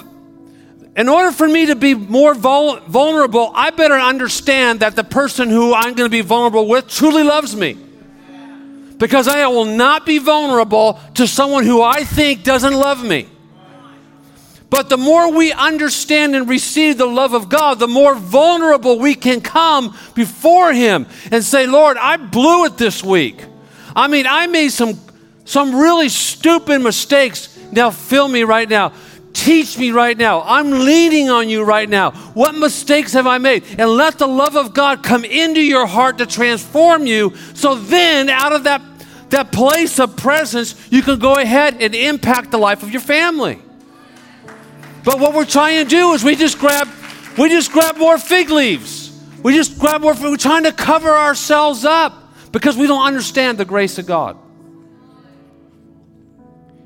in 0.97 1.09
order 1.09 1.31
for 1.31 1.49
me 1.49 1.67
to 1.67 1.77
be 1.77 1.95
more 1.95 2.35
vul- 2.35 2.81
vulnerable, 2.81 3.53
I 3.55 3.71
better 3.71 3.95
understand 3.95 4.81
that 4.81 4.97
the 4.97 5.05
person 5.05 5.49
who 5.49 5.73
I'm 5.73 5.95
going 5.95 6.11
to 6.11 6.15
be 6.15 6.21
vulnerable 6.21 6.67
with 6.67 6.89
truly 6.89 7.23
loves 7.23 7.55
me. 7.55 7.79
Because 9.01 9.27
I 9.27 9.47
will 9.47 9.65
not 9.65 10.05
be 10.05 10.19
vulnerable 10.19 11.01
to 11.15 11.27
someone 11.27 11.65
who 11.65 11.83
I 11.83 12.05
think 12.05 12.45
doesn't 12.45 12.75
love 12.75 13.03
me. 13.03 13.27
But 14.69 14.89
the 14.89 14.99
more 14.99 15.33
we 15.33 15.53
understand 15.53 16.37
and 16.37 16.49
receive 16.49 16.99
the 16.99 17.07
love 17.07 17.33
of 17.33 17.49
God, 17.49 17.81
the 17.81 17.89
more 17.89 18.15
vulnerable 18.15 19.01
we 19.01 19.15
can 19.15 19.41
come 19.41 19.97
before 20.15 20.73
Him 20.73 21.07
and 21.33 21.43
say, 21.43 21.67
Lord, 21.67 21.97
I 21.97 22.19
blew 22.19 22.67
it 22.67 22.77
this 22.77 23.03
week. 23.03 23.43
I 23.97 24.07
mean, 24.07 24.27
I 24.29 24.47
made 24.47 24.69
some, 24.69 25.01
some 25.45 25.75
really 25.75 26.09
stupid 26.09 26.81
mistakes. 26.81 27.59
Now, 27.73 27.91
fill 27.91 28.29
me 28.29 28.45
right 28.45 28.69
now. 28.69 28.93
Teach 29.33 29.79
me 29.79 29.93
right 29.93 30.17
now. 30.17 30.43
I'm 30.43 30.71
leaning 30.71 31.31
on 31.31 31.49
you 31.49 31.65
right 31.65 31.89
now. 31.89 32.11
What 32.35 32.55
mistakes 32.55 33.15
have 33.15 33.27
I 33.27 33.39
made? 33.39 33.65
And 33.79 33.89
let 33.91 34.19
the 34.19 34.27
love 34.29 34.57
of 34.57 34.75
God 34.75 35.03
come 35.03 35.25
into 35.25 35.63
your 35.63 35.87
heart 35.87 36.19
to 36.19 36.27
transform 36.27 37.07
you. 37.07 37.35
So 37.55 37.75
then, 37.75 38.29
out 38.29 38.53
of 38.53 38.65
that, 38.65 38.83
that 39.31 39.53
place 39.53 39.99
of 39.99 40.17
presence, 40.17 40.75
you 40.91 41.03
can 41.03 41.19
go 41.19 41.35
ahead 41.37 41.81
and 41.81 41.95
impact 41.95 42.51
the 42.51 42.59
life 42.59 42.83
of 42.83 42.91
your 42.91 43.01
family. 43.01 43.61
But 45.05 45.19
what 45.19 45.35
we're 45.35 45.45
trying 45.45 45.85
to 45.85 45.89
do 45.89 46.13
is 46.13 46.23
we 46.23 46.37
just 46.37 46.59
grab, 46.59 46.89
we 47.39 47.49
just 47.49 47.73
grab 47.73 47.97
more 47.97 48.19
fig 48.19 48.51
leaves. 48.51 49.11
We 49.43 49.55
just 49.55 49.79
grab 49.79 50.03
more. 50.03 50.15
We're 50.15 50.37
trying 50.37 50.65
to 50.65 50.73
cover 50.73 51.11
ourselves 51.11 51.85
up 51.85 52.35
because 52.53 52.77
we 52.77 52.87
don't 52.87 53.05
understand 53.05 53.59
the 53.59 53.65
grace 53.65 53.99
of 53.99 54.07
God. 54.07 54.37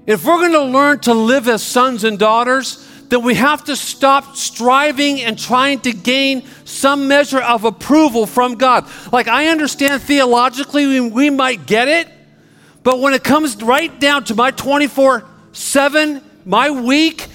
If 0.07 0.25
we're 0.25 0.37
going 0.37 0.53
to 0.53 0.65
learn 0.65 1.01
to 1.01 1.15
live 1.15 1.49
as 1.49 1.63
sons 1.63 2.05
and 2.05 2.19
daughters, 2.19 2.87
then 3.09 3.23
we 3.23 3.35
have 3.35 3.65
to 3.65 3.77
stop 3.77 4.37
striving 4.37 5.21
and 5.21 5.39
trying 5.39 5.81
to 5.81 5.93
gain 5.93 6.45
some 6.65 7.09
measure 7.09 7.41
of 7.41 7.65
approval 7.65 8.27
from 8.27 8.55
God. 8.57 8.89
Like, 9.13 9.29
I 9.29 9.49
understand 9.49 10.03
theologically 10.03 10.87
we, 10.87 11.01
we 11.01 11.31
might 11.31 11.67
get 11.67 11.89
it, 11.89 12.09
but 12.85 13.01
when 13.01 13.15
it 13.15 13.25
comes 13.25 13.61
right 13.63 13.99
down 13.99 14.25
to 14.25 14.35
my 14.35 14.51
24 14.53 15.25
7, 15.53 16.23
my 16.45 16.71
week, 16.71 17.27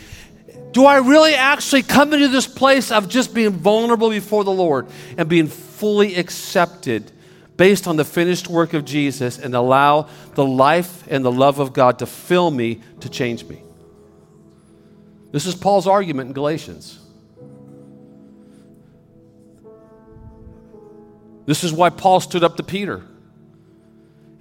do 0.71 0.85
I 0.85 0.97
really 0.97 1.33
actually 1.33 1.83
come 1.83 2.13
into 2.13 2.27
this 2.27 2.45
place 2.45 2.91
of 2.91 3.09
just 3.09 3.33
being 3.33 3.49
vulnerable 3.49 4.09
before 4.09 4.43
the 4.43 4.51
Lord 4.51 4.87
and 5.17 5.27
being 5.27 5.47
fully 5.47 6.15
accepted 6.15 7.11
based 7.57 7.87
on 7.87 7.95
the 7.95 8.05
finished 8.05 8.47
work 8.47 8.73
of 8.73 8.85
Jesus 8.85 9.39
and 9.39 9.55
allow 9.55 10.07
the 10.35 10.45
life 10.45 11.03
and 11.09 11.25
the 11.25 11.31
love 11.31 11.59
of 11.59 11.73
God 11.73 11.99
to 11.99 12.05
fill 12.05 12.51
me 12.51 12.81
to 12.99 13.09
change 13.09 13.43
me. 13.45 13.63
This 15.31 15.45
is 15.45 15.55
Paul's 15.55 15.87
argument 15.87 16.27
in 16.27 16.33
Galatians. 16.33 16.99
This 21.45 21.63
is 21.63 21.73
why 21.73 21.89
Paul 21.89 22.19
stood 22.19 22.43
up 22.43 22.57
to 22.57 22.63
Peter 22.63 23.03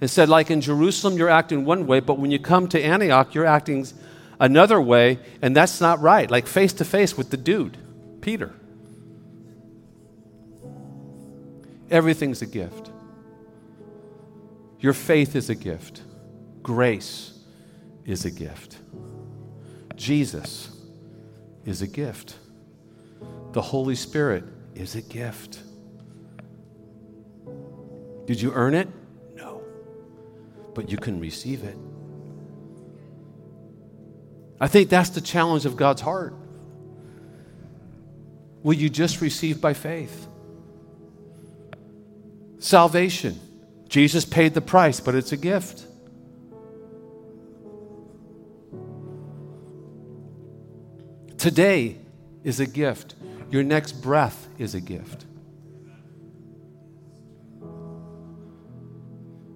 and 0.01 0.09
said, 0.09 0.29
like 0.29 0.49
in 0.49 0.61
Jerusalem, 0.61 1.17
you're 1.17 1.29
acting 1.29 1.65
one 1.65 1.85
way, 1.85 1.99
but 1.99 2.19
when 2.19 2.31
you 2.31 2.39
come 2.39 2.67
to 2.69 2.81
Antioch, 2.81 3.33
you're 3.33 3.45
acting 3.45 3.85
another 4.39 4.79
way, 4.79 5.19
and 5.41 5.55
that's 5.55 5.81
not 5.81 5.99
right. 5.99 6.29
Like 6.29 6.47
face 6.47 6.73
to 6.73 6.85
face 6.85 7.17
with 7.17 7.29
the 7.29 7.37
dude, 7.37 7.77
Peter. 8.21 8.53
Everything's 11.91 12.41
a 12.41 12.45
gift. 12.45 12.91
Your 14.79 14.93
faith 14.93 15.35
is 15.35 15.49
a 15.49 15.55
gift, 15.55 16.03
grace 16.63 17.33
is 18.05 18.23
a 18.23 18.31
gift, 18.31 18.77
Jesus 19.95 20.71
is 21.65 21.81
a 21.81 21.87
gift, 21.87 22.37
the 23.51 23.61
Holy 23.61 23.95
Spirit 23.95 24.45
is 24.75 24.95
a 24.95 25.01
gift. 25.01 25.59
Did 28.25 28.39
you 28.39 28.53
earn 28.53 28.73
it? 28.73 28.87
But 30.73 30.89
you 30.89 30.97
can 30.97 31.19
receive 31.19 31.63
it. 31.63 31.77
I 34.61 34.67
think 34.67 34.89
that's 34.89 35.09
the 35.09 35.21
challenge 35.21 35.65
of 35.65 35.75
God's 35.77 36.01
heart. 36.01 36.33
Will 38.61 38.73
you 38.73 38.89
just 38.89 39.21
receive 39.21 39.61
by 39.61 39.73
faith? 39.73 40.27
Salvation. 42.59 43.39
Jesus 43.87 44.25
paid 44.25 44.53
the 44.53 44.61
price, 44.61 44.99
but 44.99 45.15
it's 45.15 45.31
a 45.31 45.37
gift. 45.37 45.85
Today 51.37 51.95
is 52.43 52.59
a 52.59 52.65
gift. 52.65 53.15
Your 53.49 53.63
next 53.63 53.93
breath 53.93 54.47
is 54.57 54.75
a 54.75 54.81
gift. 54.81 55.25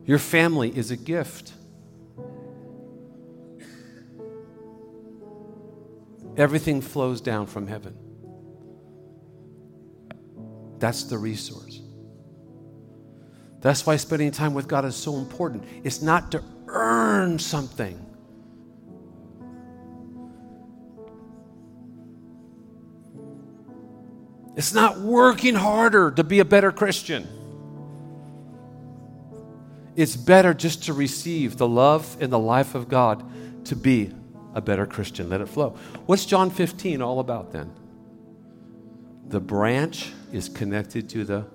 Your 0.05 0.19
family 0.19 0.75
is 0.75 0.91
a 0.91 0.97
gift. 0.97 1.53
Everything 6.35 6.81
flows 6.81 7.21
down 7.21 7.45
from 7.45 7.67
heaven. 7.67 7.95
That's 10.79 11.03
the 11.03 11.17
resource. 11.17 11.79
That's 13.61 13.85
why 13.85 13.95
spending 13.95 14.31
time 14.31 14.53
with 14.53 14.67
God 14.67 14.83
is 14.83 14.95
so 14.95 15.15
important. 15.15 15.63
It's 15.83 16.01
not 16.01 16.31
to 16.31 16.43
earn 16.67 17.39
something. 17.39 17.97
It's 24.55 24.73
not 24.73 24.99
working 24.99 25.55
harder 25.55 26.11
to 26.11 26.23
be 26.23 26.39
a 26.39 26.45
better 26.45 26.71
Christian. 26.71 27.27
It's 29.95 30.15
better 30.15 30.53
just 30.53 30.83
to 30.85 30.93
receive 30.93 31.57
the 31.57 31.67
love 31.67 32.17
and 32.19 32.31
the 32.31 32.39
life 32.39 32.75
of 32.75 32.89
God 32.89 33.23
to 33.65 33.75
be 33.75 34.11
a 34.53 34.61
better 34.61 34.85
Christian. 34.85 35.29
Let 35.29 35.41
it 35.41 35.47
flow. 35.47 35.71
What's 36.05 36.25
John 36.25 36.49
15 36.49 37.01
all 37.01 37.19
about 37.19 37.51
then? 37.51 37.73
The 39.27 39.39
branch 39.39 40.11
is 40.31 40.49
connected 40.49 41.09
to 41.09 41.23
the 41.23 41.45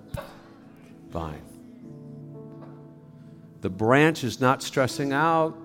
vine. 1.11 1.43
The 3.61 3.70
branch 3.70 4.24
is 4.24 4.41
not 4.41 4.62
stressing 4.62 5.12
out. 5.12 5.57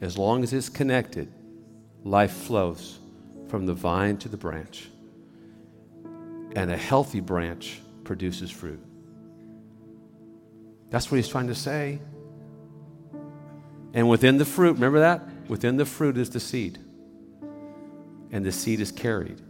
As 0.00 0.16
long 0.16 0.42
as 0.42 0.52
it's 0.52 0.68
connected, 0.68 1.32
life 2.04 2.32
flows 2.32 2.98
from 3.48 3.66
the 3.66 3.74
vine 3.74 4.16
to 4.18 4.28
the 4.28 4.36
branch. 4.36 4.88
And 6.54 6.70
a 6.70 6.76
healthy 6.76 7.20
branch 7.20 7.80
produces 8.04 8.50
fruit. 8.50 8.82
That's 10.90 11.10
what 11.10 11.16
he's 11.16 11.28
trying 11.28 11.46
to 11.46 11.54
say. 11.54 12.00
And 13.94 14.08
within 14.08 14.38
the 14.38 14.44
fruit, 14.44 14.74
remember 14.74 15.00
that? 15.00 15.22
Within 15.48 15.76
the 15.76 15.86
fruit 15.86 16.16
is 16.16 16.30
the 16.30 16.40
seed. 16.40 16.78
And 18.32 18.44
the 18.44 18.52
seed 18.52 18.80
is 18.80 18.92
carried 18.92 19.40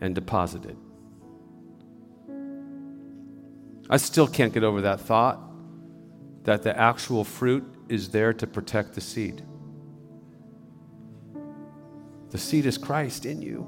and 0.00 0.14
deposited. 0.14 0.76
I 3.90 3.96
still 3.96 4.26
can't 4.26 4.52
get 4.52 4.64
over 4.64 4.82
that 4.82 5.00
thought 5.00 5.40
that 6.44 6.62
the 6.62 6.78
actual 6.78 7.24
fruit 7.24 7.64
is 7.88 8.10
there 8.10 8.32
to 8.34 8.46
protect 8.46 8.94
the 8.94 9.00
seed. 9.00 9.42
The 12.30 12.38
seed 12.38 12.66
is 12.66 12.76
Christ 12.76 13.24
in 13.24 13.40
you. 13.40 13.66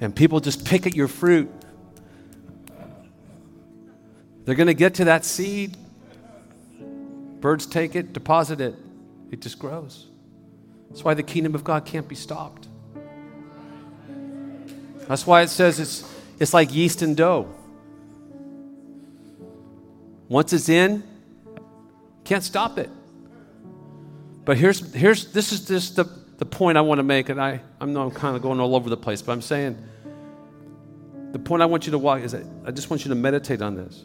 And 0.00 0.14
people 0.14 0.40
just 0.40 0.66
pick 0.66 0.86
at 0.86 0.94
your 0.94 1.08
fruit. 1.08 1.50
They're 4.44 4.54
going 4.54 4.66
to 4.66 4.74
get 4.74 4.94
to 4.94 5.04
that 5.04 5.24
seed 5.24 5.76
Birds 7.42 7.66
take 7.66 7.96
it, 7.96 8.12
deposit 8.12 8.60
it, 8.60 8.76
it 9.32 9.42
just 9.42 9.58
grows. 9.58 10.06
That's 10.88 11.02
why 11.02 11.14
the 11.14 11.24
kingdom 11.24 11.56
of 11.56 11.64
God 11.64 11.84
can't 11.84 12.06
be 12.06 12.14
stopped. 12.14 12.68
That's 15.08 15.26
why 15.26 15.42
it 15.42 15.48
says 15.48 15.80
it's, 15.80 16.08
it's 16.38 16.54
like 16.54 16.72
yeast 16.72 17.02
and 17.02 17.16
dough. 17.16 17.52
Once 20.28 20.52
it's 20.52 20.68
in, 20.68 21.02
can't 22.22 22.44
stop 22.44 22.78
it. 22.78 22.90
But 24.44 24.56
here's, 24.56 24.94
here's 24.94 25.32
this 25.32 25.50
is 25.50 25.66
just 25.66 25.96
the, 25.96 26.04
the 26.38 26.46
point 26.46 26.78
I 26.78 26.80
want 26.82 27.00
to 27.00 27.02
make, 27.02 27.28
and 27.28 27.40
I, 27.42 27.60
I 27.80 27.86
know 27.86 28.02
I'm 28.02 28.12
kind 28.12 28.36
of 28.36 28.42
going 28.42 28.60
all 28.60 28.76
over 28.76 28.88
the 28.88 28.96
place, 28.96 29.20
but 29.20 29.32
I'm 29.32 29.42
saying 29.42 29.76
the 31.32 31.40
point 31.40 31.60
I 31.60 31.66
want 31.66 31.86
you 31.86 31.90
to 31.90 31.98
walk 31.98 32.20
is 32.20 32.30
that 32.32 32.46
I 32.64 32.70
just 32.70 32.88
want 32.88 33.04
you 33.04 33.08
to 33.08 33.16
meditate 33.16 33.62
on 33.62 33.74
this. 33.74 34.04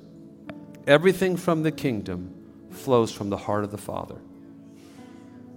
Everything 0.87 1.35
from 1.35 1.63
the 1.63 1.71
kingdom 1.71 2.33
flows 2.71 3.11
from 3.11 3.29
the 3.29 3.37
heart 3.37 3.65
of 3.65 3.71
the 3.71 3.77
Father. 3.77 4.15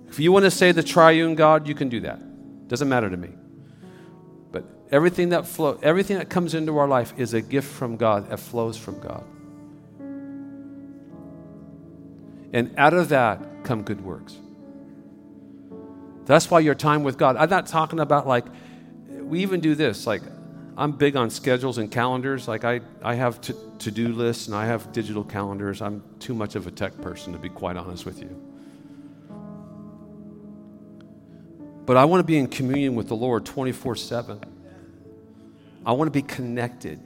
If 0.09 0.19
you 0.19 0.33
want 0.33 0.45
to 0.45 0.51
say 0.51 0.73
the 0.73 0.83
triune 0.83 1.37
God, 1.37 1.69
you 1.69 1.75
can 1.75 1.89
do 1.89 2.01
that. 2.01 2.21
Doesn't 2.67 2.89
matter 2.89 3.09
to 3.09 3.17
me. 3.17 3.31
But 4.51 4.65
everything 4.91 5.29
that 5.29 5.47
flow, 5.47 5.79
everything 5.83 6.19
that 6.19 6.29
comes 6.29 6.55
into 6.55 6.77
our 6.79 6.89
life 6.89 7.15
is 7.17 7.33
a 7.33 7.41
gift 7.41 7.73
from 7.73 7.97
God 7.97 8.29
that 8.29 8.39
flows 8.39 8.77
from 8.77 8.99
God. 8.99 9.25
And 12.53 12.75
out 12.77 12.93
of 12.95 13.11
that 13.11 13.41
come 13.63 13.83
good 13.83 14.05
works. 14.05 14.37
That's 16.25 16.51
why 16.51 16.61
your 16.61 16.75
time 16.75 17.05
with 17.05 17.17
God. 17.17 17.37
I'm 17.37 17.51
not 17.51 17.67
talking 17.67 18.01
about 18.01 18.27
like 18.27 18.47
we 19.09 19.43
even 19.43 19.61
do 19.61 19.77
this 19.77 20.09
like 20.09 20.23
I'm 20.81 20.93
big 20.93 21.15
on 21.15 21.29
schedules 21.29 21.77
and 21.77 21.91
calendars. 21.91 22.49
Like 22.49 22.65
I, 22.65 22.81
I 23.03 23.15
have 23.15 23.39
to 23.43 23.91
do 23.91 24.09
lists 24.09 24.47
and 24.47 24.57
I 24.57 24.65
have 24.65 24.93
digital 24.93 25.23
calendars. 25.23 25.83
I'm 25.83 26.03
too 26.21 26.33
much 26.33 26.55
of 26.55 26.67
a 26.67 26.71
tech 26.71 26.99
person 27.03 27.35
to 27.35 27.39
be 27.39 27.51
quite 27.51 27.77
honest 27.77 28.07
with 28.07 28.19
you. 28.19 28.35
But 31.85 31.99
I 31.99 32.07
want 32.07 32.21
to 32.21 32.25
be 32.25 32.39
in 32.39 32.47
communion 32.47 32.95
with 32.95 33.09
the 33.09 33.15
Lord 33.15 33.45
24 33.45 33.95
7. 33.95 34.41
I 35.85 35.93
want 35.93 36.07
to 36.07 36.13
be 36.13 36.23
connected. 36.23 36.99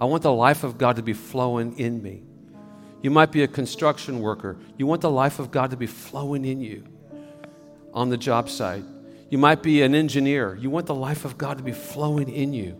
I 0.00 0.06
want 0.06 0.22
the 0.22 0.32
life 0.32 0.64
of 0.64 0.78
God 0.78 0.96
to 0.96 1.02
be 1.02 1.12
flowing 1.12 1.78
in 1.78 2.02
me. 2.02 2.22
You 3.02 3.10
might 3.10 3.30
be 3.30 3.42
a 3.42 3.48
construction 3.48 4.20
worker. 4.20 4.56
You 4.78 4.86
want 4.86 5.02
the 5.02 5.10
life 5.10 5.38
of 5.38 5.50
God 5.50 5.70
to 5.72 5.76
be 5.76 5.86
flowing 5.86 6.46
in 6.46 6.62
you 6.62 6.84
on 7.92 8.08
the 8.08 8.16
job 8.16 8.48
site. 8.48 8.84
You 9.34 9.38
might 9.38 9.64
be 9.64 9.82
an 9.82 9.96
engineer. 9.96 10.54
You 10.54 10.70
want 10.70 10.86
the 10.86 10.94
life 10.94 11.24
of 11.24 11.36
God 11.36 11.58
to 11.58 11.64
be 11.64 11.72
flowing 11.72 12.28
in 12.28 12.52
you. 12.52 12.76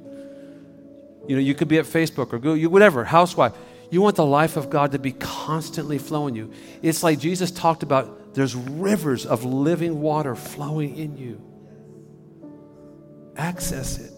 You 1.27 1.35
know, 1.35 1.43
you 1.43 1.53
could 1.53 1.67
be 1.67 1.79
at 1.79 1.85
Facebook 1.85 2.33
or 2.33 2.39
Google, 2.39 2.71
whatever, 2.71 3.03
housewife. 3.03 3.55
You 3.91 4.01
want 4.01 4.15
the 4.15 4.25
life 4.25 4.57
of 4.57 4.71
God 4.71 4.93
to 4.93 5.01
be 5.01 5.11
constantly 5.11 5.99
flowing 5.99 6.37
you. 6.37 6.53
It's 6.81 7.03
like 7.03 7.19
Jesus 7.19 7.51
talked 7.51 7.83
about 7.83 8.35
there's 8.37 8.55
rivers 8.55 9.27
of 9.27 9.45
living 9.45 10.01
water 10.01 10.37
flowing 10.37 10.97
in 10.97 11.17
you. 11.17 11.43
Access 13.37 13.99
it. 13.99 14.13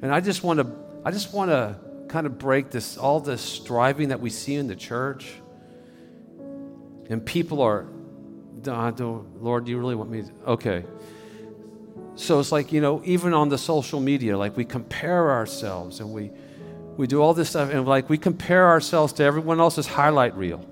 And 0.00 0.14
I 0.14 0.20
just 0.20 0.44
want 0.44 0.60
to 0.60 0.72
I 1.04 1.10
just 1.10 1.34
want 1.34 1.50
to 1.50 1.76
kind 2.06 2.28
of 2.28 2.38
break 2.38 2.70
this 2.70 2.96
all 2.96 3.18
this 3.18 3.42
striving 3.42 4.10
that 4.10 4.20
we 4.20 4.30
see 4.30 4.54
in 4.54 4.68
the 4.68 4.76
church. 4.76 5.28
And 7.08 7.26
people 7.26 7.62
are 7.62 7.88
Lord, 9.40 9.64
do 9.64 9.70
you 9.70 9.78
really 9.78 9.94
want 9.94 10.10
me? 10.10 10.22
To? 10.22 10.32
Okay. 10.46 10.84
So 12.16 12.38
it's 12.38 12.52
like, 12.52 12.72
you 12.72 12.80
know, 12.80 13.00
even 13.04 13.32
on 13.32 13.48
the 13.48 13.58
social 13.58 14.00
media, 14.00 14.36
like 14.36 14.56
we 14.56 14.64
compare 14.64 15.30
ourselves 15.30 16.00
and 16.00 16.12
we, 16.12 16.30
we 16.96 17.06
do 17.06 17.22
all 17.22 17.32
this 17.32 17.50
stuff 17.50 17.70
and 17.70 17.86
like 17.86 18.10
we 18.10 18.18
compare 18.18 18.68
ourselves 18.68 19.14
to 19.14 19.22
everyone 19.24 19.60
else's 19.60 19.86
highlight 19.86 20.36
reel. 20.36 20.64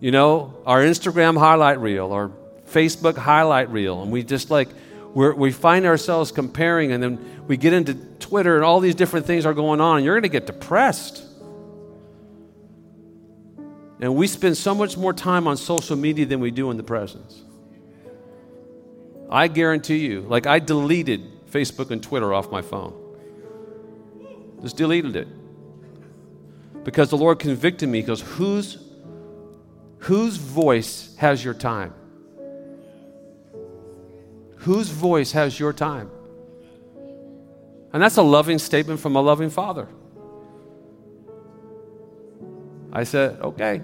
You 0.00 0.12
know, 0.12 0.54
our 0.64 0.80
Instagram 0.80 1.36
highlight 1.36 1.80
reel 1.80 2.12
or 2.12 2.30
Facebook 2.70 3.16
highlight 3.16 3.70
reel. 3.70 4.02
And 4.02 4.12
we 4.12 4.22
just 4.22 4.50
like, 4.50 4.68
we 5.14 5.32
we 5.32 5.52
find 5.52 5.86
ourselves 5.86 6.30
comparing 6.30 6.92
and 6.92 7.02
then 7.02 7.44
we 7.48 7.56
get 7.56 7.72
into 7.72 7.94
Twitter 7.94 8.56
and 8.56 8.64
all 8.64 8.78
these 8.78 8.94
different 8.94 9.26
things 9.26 9.46
are 9.46 9.54
going 9.54 9.80
on 9.80 9.96
and 9.96 10.04
you're 10.04 10.14
going 10.14 10.22
to 10.22 10.28
get 10.28 10.46
depressed. 10.46 11.24
And 14.00 14.14
we 14.14 14.26
spend 14.26 14.56
so 14.56 14.74
much 14.74 14.96
more 14.96 15.12
time 15.12 15.48
on 15.48 15.56
social 15.56 15.96
media 15.96 16.26
than 16.26 16.40
we 16.40 16.50
do 16.50 16.70
in 16.70 16.76
the 16.76 16.82
presence. 16.82 17.42
I 19.30 19.48
guarantee 19.48 19.98
you, 19.98 20.22
like 20.22 20.46
I 20.46 20.58
deleted 20.58 21.46
Facebook 21.50 21.90
and 21.90 22.02
Twitter 22.02 22.32
off 22.32 22.50
my 22.50 22.62
phone. 22.62 22.94
Just 24.62 24.76
deleted 24.76 25.16
it. 25.16 25.28
Because 26.84 27.10
the 27.10 27.16
Lord 27.16 27.38
convicted 27.38 27.88
me. 27.88 27.98
He 28.00 28.06
goes, 28.06 28.20
Whose, 28.20 28.78
whose 29.98 30.36
voice 30.36 31.14
has 31.16 31.44
your 31.44 31.54
time? 31.54 31.92
Whose 34.56 34.88
voice 34.88 35.32
has 35.32 35.58
your 35.58 35.72
time? 35.72 36.10
And 37.92 38.02
that's 38.02 38.16
a 38.16 38.22
loving 38.22 38.58
statement 38.58 39.00
from 39.00 39.16
a 39.16 39.20
loving 39.20 39.50
father. 39.50 39.88
I 42.92 43.04
said, 43.04 43.40
okay. 43.40 43.82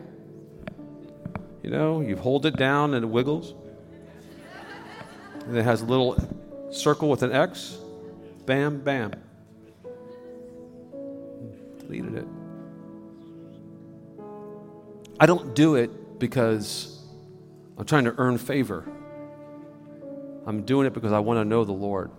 You 1.62 1.70
know, 1.70 2.00
you 2.00 2.16
hold 2.16 2.46
it 2.46 2.56
down 2.56 2.94
and 2.94 3.04
it 3.04 3.08
wiggles. 3.08 3.54
And 5.46 5.56
it 5.56 5.64
has 5.64 5.82
a 5.82 5.84
little 5.84 6.16
circle 6.70 7.08
with 7.08 7.22
an 7.22 7.32
X. 7.32 7.78
Bam, 8.46 8.80
bam. 8.80 9.12
Deleted 11.80 12.14
it. 12.16 12.26
I 15.20 15.26
don't 15.26 15.54
do 15.54 15.76
it 15.76 16.18
because 16.18 16.98
I'm 17.78 17.84
trying 17.84 18.04
to 18.04 18.14
earn 18.18 18.38
favor. 18.38 18.84
I'm 20.46 20.62
doing 20.62 20.86
it 20.86 20.92
because 20.92 21.12
I 21.12 21.20
want 21.20 21.38
to 21.38 21.44
know 21.44 21.64
the 21.64 21.72
Lord. 21.72 22.10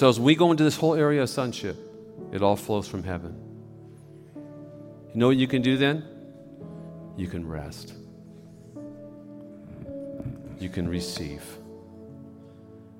So 0.00 0.08
as 0.08 0.18
we 0.18 0.34
go 0.34 0.50
into 0.50 0.64
this 0.64 0.78
whole 0.78 0.94
area 0.94 1.20
of 1.20 1.28
sonship, 1.28 1.76
it 2.32 2.40
all 2.40 2.56
flows 2.56 2.88
from 2.88 3.02
heaven. 3.02 3.38
You 5.12 5.20
know 5.20 5.26
what 5.26 5.36
you 5.36 5.46
can 5.46 5.60
do 5.60 5.76
then? 5.76 6.02
You 7.18 7.26
can 7.26 7.46
rest. 7.46 7.92
You 10.58 10.70
can 10.70 10.88
receive. 10.88 11.42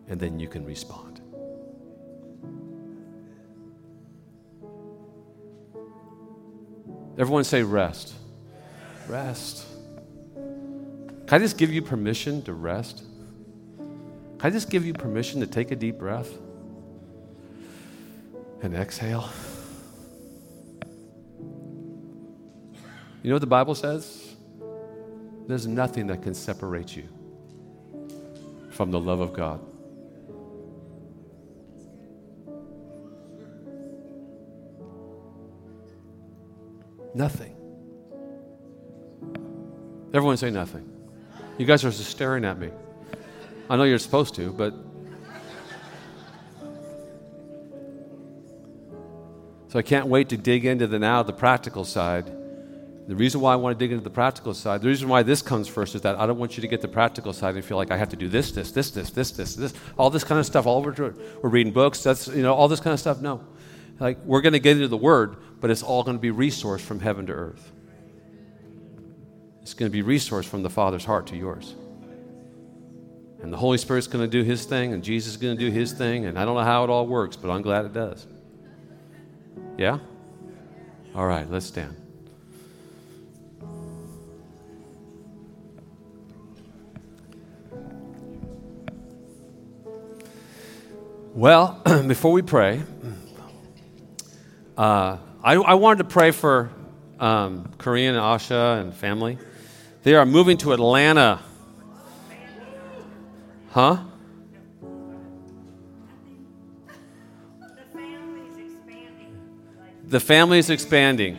And 0.09 0.21
then 0.21 0.39
you 0.39 0.47
can 0.47 0.67
respond. 0.67 1.23
Everyone 7.17 7.45
say 7.45 7.63
rest. 7.63 8.13
Rest. 9.09 9.65
Can 10.35 11.31
I 11.31 11.39
just 11.39 11.57
give 11.57 11.73
you 11.73 11.81
permission 11.81 12.43
to 12.43 12.53
rest? 12.53 13.05
Can 13.79 14.41
I 14.43 14.51
just 14.51 14.69
give 14.69 14.85
you 14.85 14.93
permission 14.93 15.41
to 15.41 15.47
take 15.47 15.71
a 15.71 15.77
deep 15.77 15.97
breath 15.97 16.31
and 18.63 18.75
exhale? 18.75 19.29
You 23.23 23.29
know 23.29 23.35
what 23.35 23.41
the 23.41 23.47
Bible 23.47 23.75
says? 23.75 24.35
There's 25.47 25.67
nothing 25.67 26.07
that 26.07 26.23
can 26.23 26.35
separate 26.35 26.97
you 26.97 27.09
from 28.71 28.91
the 28.91 29.01
love 29.01 29.21
of 29.21 29.33
God. 29.33 29.61
Nothing. 37.15 37.57
Everyone 40.15 40.37
say 40.37 40.51
nothing. 40.51 40.89
You 41.59 41.67
guys 41.67 41.85
are 41.85 41.91
just 41.91 42.11
staring 42.11 42.45
at 42.45 42.59
me. 42.59 42.71
I 43.69 43.77
know 43.77 43.85
you're 43.85 43.99
supposed 43.99 44.35
to, 44.37 44.53
but. 44.53 44.90
So 49.71 49.79
I 49.79 49.83
can't 49.83 50.09
wait 50.09 50.31
to 50.31 50.37
dig 50.37 50.65
into 50.65 50.89
the 50.89 50.99
now, 50.99 51.23
the 51.23 51.33
practical 51.33 51.85
side. 51.85 52.27
The 53.07 53.15
reason 53.15 53.41
why 53.41 53.53
I 53.53 53.57
want 53.57 53.79
to 53.79 53.85
dig 53.85 53.93
into 53.93 54.03
the 54.03 54.11
practical 54.11 54.53
side, 54.53 54.83
the 54.83 54.89
reason 54.89 55.09
why 55.09 55.23
this 55.23 55.43
comes 55.43 55.69
first 55.69 55.95
is 55.95 56.01
that 56.03 56.19
I 56.19 56.27
don't 56.27 56.39
want 56.39 56.57
you 56.57 56.61
to 56.63 56.67
get 56.67 56.81
the 56.81 56.89
practical 56.89 57.33
side 57.33 57.55
and 57.55 57.65
feel 57.65 57.77
like 57.77 57.93
I 57.93 57.97
have 57.97 58.09
to 58.09 58.17
do 58.17 58.29
this, 58.29 58.51
this, 58.51 58.73
this, 58.73 58.91
this, 58.91 59.11
this, 59.11 59.31
this, 59.31 59.55
this, 59.55 59.73
all 59.97 60.11
this 60.11 60.25
kind 60.25 60.41
of 60.41 60.47
stuff. 60.47 60.67
All 60.67 60.79
over, 60.79 61.15
we're 61.41 61.49
reading 61.49 61.73
books. 61.73 62.03
That's 62.03 62.27
you 62.27 62.43
know 62.43 62.53
all 62.53 62.67
this 62.67 62.81
kind 62.81 62.95
of 62.95 62.99
stuff. 62.99 63.21
No, 63.21 63.45
like 64.01 64.19
we're 64.25 64.41
going 64.41 64.55
to 64.55 64.59
get 64.59 64.73
into 64.73 64.89
the 64.89 64.97
Word, 64.97 65.37
but 65.61 65.71
it's 65.71 65.85
all 65.85 66.03
going 66.03 66.17
to 66.17 66.21
be 66.21 66.33
resourced 66.33 66.81
from 66.81 66.99
heaven 66.99 67.27
to 67.27 67.33
earth. 67.33 67.71
It's 69.63 69.75
going 69.75 69.91
to 69.91 70.03
be 70.03 70.03
resourced 70.03 70.47
from 70.47 70.65
the 70.65 70.71
Father's 70.71 71.05
heart 71.05 71.29
to 71.29 71.37
yours. 71.37 71.77
And 73.41 73.53
the 73.53 73.57
Holy 73.57 73.79
Spirit's 73.79 74.09
going 74.09 74.29
to 74.29 74.31
do 74.31 74.43
His 74.43 74.65
thing, 74.65 74.93
and 74.93 75.05
Jesus 75.05 75.35
is 75.35 75.37
going 75.37 75.57
to 75.57 75.65
do 75.65 75.71
His 75.71 75.93
thing, 75.93 76.27
and 76.27 76.37
I 76.37 76.45
don't 76.45 76.57
know 76.57 76.65
how 76.65 76.83
it 76.83 76.91
all 76.91 77.07
works, 77.07 77.37
but 77.37 77.51
I'm 77.51 77.63
glad 77.63 77.85
it 77.85 77.93
does. 77.93 78.27
Yeah? 79.81 79.97
All 81.15 81.25
right, 81.25 81.51
let's 81.51 81.65
stand. 81.65 81.97
Well, 91.33 91.81
before 92.07 92.33
we 92.33 92.43
pray, 92.43 92.83
uh, 94.77 95.17
I, 95.43 95.55
I, 95.55 95.75
wanted 95.77 96.03
to 96.03 96.05
pray 96.05 96.33
for 96.33 96.69
um, 97.19 97.73
Korean 97.79 98.17
and 98.17 98.23
Asha 98.23 98.83
and 98.83 98.95
family. 98.95 99.39
They 100.03 100.15
are 100.15 100.27
moving 100.27 100.59
to 100.59 100.75
Atlanta 100.75 101.41
Huh? 103.71 103.99
The 110.11 110.19
family 110.19 110.59
is 110.59 110.71
expanding. 110.71 111.39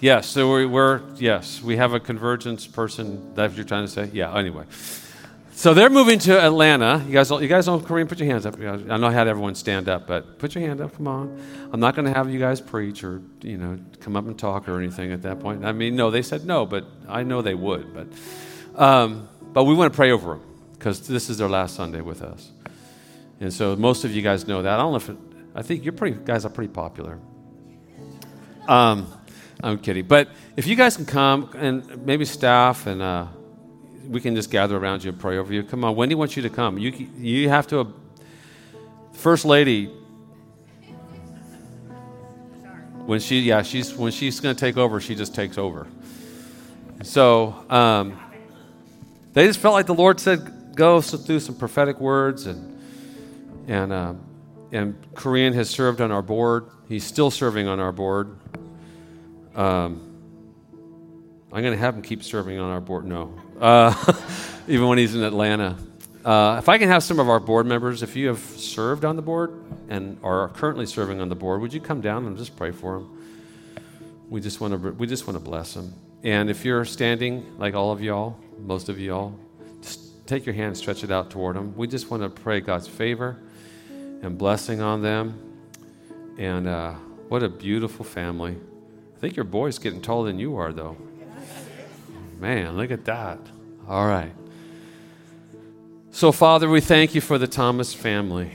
Yes, 0.00 0.28
so 0.28 0.48
we're, 0.48 0.66
we're, 0.66 1.02
yes, 1.16 1.60
we 1.60 1.76
have 1.76 1.92
a 1.92 2.00
convergence 2.00 2.66
person. 2.66 3.34
That's 3.34 3.50
what 3.50 3.58
you're 3.58 3.66
trying 3.66 3.84
to 3.84 3.92
say? 3.92 4.08
Yeah, 4.14 4.34
anyway. 4.34 4.64
So 5.52 5.74
they're 5.74 5.90
moving 5.90 6.18
to 6.20 6.40
Atlanta. 6.40 7.04
You 7.06 7.12
guys, 7.12 7.30
you 7.30 7.48
guys 7.48 7.66
know 7.66 7.78
Korean? 7.78 8.08
Put 8.08 8.18
your 8.18 8.30
hands 8.30 8.46
up. 8.46 8.58
I 8.58 8.96
know 8.96 9.08
I 9.08 9.12
had 9.12 9.28
everyone 9.28 9.54
stand 9.56 9.90
up, 9.90 10.06
but 10.06 10.38
put 10.38 10.54
your 10.54 10.66
hand 10.66 10.80
up. 10.80 10.96
Come 10.96 11.06
on. 11.06 11.38
I'm 11.70 11.80
not 11.80 11.96
going 11.96 12.06
to 12.06 12.14
have 12.14 12.30
you 12.30 12.38
guys 12.38 12.62
preach 12.62 13.04
or 13.04 13.20
you 13.42 13.58
know 13.58 13.78
come 14.00 14.16
up 14.16 14.24
and 14.24 14.38
talk 14.38 14.70
or 14.70 14.78
anything 14.78 15.12
at 15.12 15.20
that 15.22 15.40
point. 15.40 15.66
I 15.66 15.72
mean, 15.72 15.94
no, 15.94 16.10
they 16.10 16.22
said 16.22 16.46
no, 16.46 16.64
but 16.64 16.86
I 17.08 17.24
know 17.24 17.42
they 17.42 17.54
would. 17.54 17.92
But, 17.92 18.06
um, 18.82 19.28
but 19.52 19.64
we 19.64 19.74
want 19.74 19.92
to 19.92 19.96
pray 19.96 20.12
over 20.12 20.34
them 20.34 20.42
because 20.72 21.06
this 21.06 21.28
is 21.28 21.36
their 21.36 21.48
last 21.50 21.74
Sunday 21.74 22.00
with 22.00 22.22
us. 22.22 22.52
And 23.38 23.52
so 23.52 23.76
most 23.76 24.04
of 24.04 24.12
you 24.12 24.22
guys 24.22 24.46
know 24.46 24.62
that. 24.62 24.72
I 24.72 24.76
don't 24.78 24.92
know 24.92 24.96
if 24.96 25.10
it, 25.10 25.16
I 25.54 25.60
think 25.60 25.84
you're 25.84 25.92
pretty 25.92 26.16
guys 26.24 26.46
are 26.46 26.50
pretty 26.50 26.72
popular. 26.72 27.18
Um, 28.68 29.12
I'm 29.60 29.78
kidding, 29.78 30.06
but 30.06 30.28
if 30.56 30.66
you 30.66 30.76
guys 30.76 30.94
can 30.94 31.06
come 31.06 31.50
and 31.56 32.06
maybe 32.06 32.24
staff 32.24 32.86
and 32.86 33.02
uh, 33.02 33.26
we 34.06 34.20
can 34.20 34.36
just 34.36 34.50
gather 34.50 34.76
around 34.76 35.02
you 35.02 35.10
and 35.10 35.18
pray 35.18 35.38
over 35.38 35.52
you. 35.52 35.64
Come 35.64 35.84
on, 35.84 35.96
Wendy 35.96 36.14
wants 36.14 36.36
you 36.36 36.42
to 36.42 36.50
come. 36.50 36.78
You 36.78 36.90
you 37.16 37.48
have 37.48 37.66
to. 37.68 37.80
Uh, 37.80 37.84
First 39.18 39.44
lady. 39.44 39.86
When 43.04 43.18
she 43.18 43.40
yeah 43.40 43.62
she's 43.62 43.92
when 43.92 44.12
she's 44.12 44.38
going 44.38 44.54
to 44.54 44.60
take 44.60 44.76
over, 44.76 45.00
she 45.00 45.16
just 45.16 45.34
takes 45.34 45.58
over. 45.58 45.88
So 47.02 47.64
um, 47.68 48.16
they 49.32 49.48
just 49.48 49.58
felt 49.58 49.74
like 49.74 49.86
the 49.86 49.94
Lord 49.94 50.20
said, 50.20 50.76
go 50.76 51.00
through 51.00 51.40
some 51.40 51.56
prophetic 51.56 51.98
words 51.98 52.46
and 52.46 52.78
and 53.66 53.92
uh, 53.92 54.14
and 54.70 54.96
Korean 55.16 55.52
has 55.54 55.68
served 55.68 56.00
on 56.00 56.12
our 56.12 56.22
board. 56.22 56.66
He's 56.88 57.04
still 57.04 57.32
serving 57.32 57.66
on 57.66 57.80
our 57.80 57.92
board. 57.92 58.38
Um, 59.58 60.00
I'm 61.52 61.62
going 61.62 61.72
to 61.72 61.78
have 61.78 61.96
him 61.96 62.02
keep 62.02 62.22
serving 62.22 62.60
on 62.60 62.70
our 62.70 62.80
board. 62.80 63.04
No, 63.04 63.34
uh, 63.60 63.92
even 64.68 64.86
when 64.86 64.98
he's 64.98 65.16
in 65.16 65.24
Atlanta. 65.24 65.76
Uh, 66.24 66.58
if 66.58 66.68
I 66.68 66.78
can 66.78 66.88
have 66.88 67.02
some 67.02 67.18
of 67.18 67.28
our 67.28 67.40
board 67.40 67.66
members, 67.66 68.04
if 68.04 68.14
you 68.14 68.28
have 68.28 68.38
served 68.38 69.04
on 69.04 69.16
the 69.16 69.22
board 69.22 69.60
and 69.88 70.16
are 70.22 70.50
currently 70.50 70.86
serving 70.86 71.20
on 71.20 71.28
the 71.28 71.34
board, 71.34 71.60
would 71.60 71.72
you 71.72 71.80
come 71.80 72.00
down 72.00 72.26
and 72.26 72.36
just 72.38 72.54
pray 72.56 72.70
for 72.70 73.00
them? 73.00 73.18
We 74.28 74.40
just 74.40 74.60
want 74.60 74.80
to 74.80 74.92
we 74.92 75.08
just 75.08 75.26
want 75.26 75.36
to 75.36 75.44
bless 75.44 75.74
them. 75.74 75.92
And 76.22 76.50
if 76.50 76.64
you're 76.64 76.84
standing 76.84 77.58
like 77.58 77.74
all 77.74 77.90
of 77.90 78.00
y'all, 78.00 78.38
most 78.60 78.88
of 78.88 79.00
y'all, 79.00 79.36
just 79.82 80.24
take 80.28 80.46
your 80.46 80.54
hand, 80.54 80.76
stretch 80.76 81.02
it 81.02 81.10
out 81.10 81.30
toward 81.30 81.56
them. 81.56 81.74
We 81.76 81.88
just 81.88 82.12
want 82.12 82.22
to 82.22 82.28
pray 82.28 82.60
God's 82.60 82.86
favor 82.86 83.38
and 84.22 84.38
blessing 84.38 84.80
on 84.80 85.02
them. 85.02 85.36
And 86.38 86.68
uh, 86.68 86.92
what 87.28 87.42
a 87.42 87.48
beautiful 87.48 88.04
family. 88.04 88.56
I 89.18 89.20
think 89.20 89.34
your 89.34 89.44
boy's 89.44 89.80
getting 89.80 90.00
taller 90.00 90.28
than 90.28 90.38
you 90.38 90.58
are, 90.58 90.72
though. 90.72 90.96
Man, 92.38 92.76
look 92.76 92.92
at 92.92 93.04
that. 93.06 93.40
All 93.88 94.06
right. 94.06 94.30
So, 96.12 96.30
Father, 96.30 96.68
we 96.68 96.80
thank 96.80 97.16
you 97.16 97.20
for 97.20 97.36
the 97.36 97.48
Thomas 97.48 97.92
family. 97.92 98.52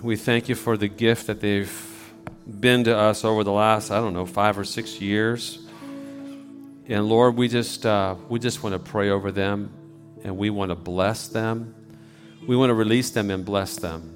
We 0.00 0.14
thank 0.14 0.48
you 0.48 0.54
for 0.54 0.76
the 0.76 0.86
gift 0.86 1.26
that 1.26 1.40
they've 1.40 2.12
been 2.46 2.84
to 2.84 2.96
us 2.96 3.24
over 3.24 3.42
the 3.42 3.50
last, 3.50 3.90
I 3.90 3.96
don't 3.96 4.12
know, 4.12 4.24
five 4.24 4.56
or 4.56 4.62
six 4.62 5.00
years. 5.00 5.58
And 6.86 7.08
Lord, 7.08 7.34
we 7.34 7.48
just, 7.48 7.84
uh, 7.84 8.14
we 8.28 8.38
just 8.38 8.62
want 8.62 8.74
to 8.74 8.78
pray 8.78 9.10
over 9.10 9.32
them 9.32 9.72
and 10.22 10.38
we 10.38 10.48
want 10.50 10.70
to 10.70 10.76
bless 10.76 11.26
them. 11.26 11.74
We 12.46 12.54
want 12.54 12.70
to 12.70 12.74
release 12.74 13.10
them 13.10 13.32
and 13.32 13.44
bless 13.44 13.78
them. 13.78 14.14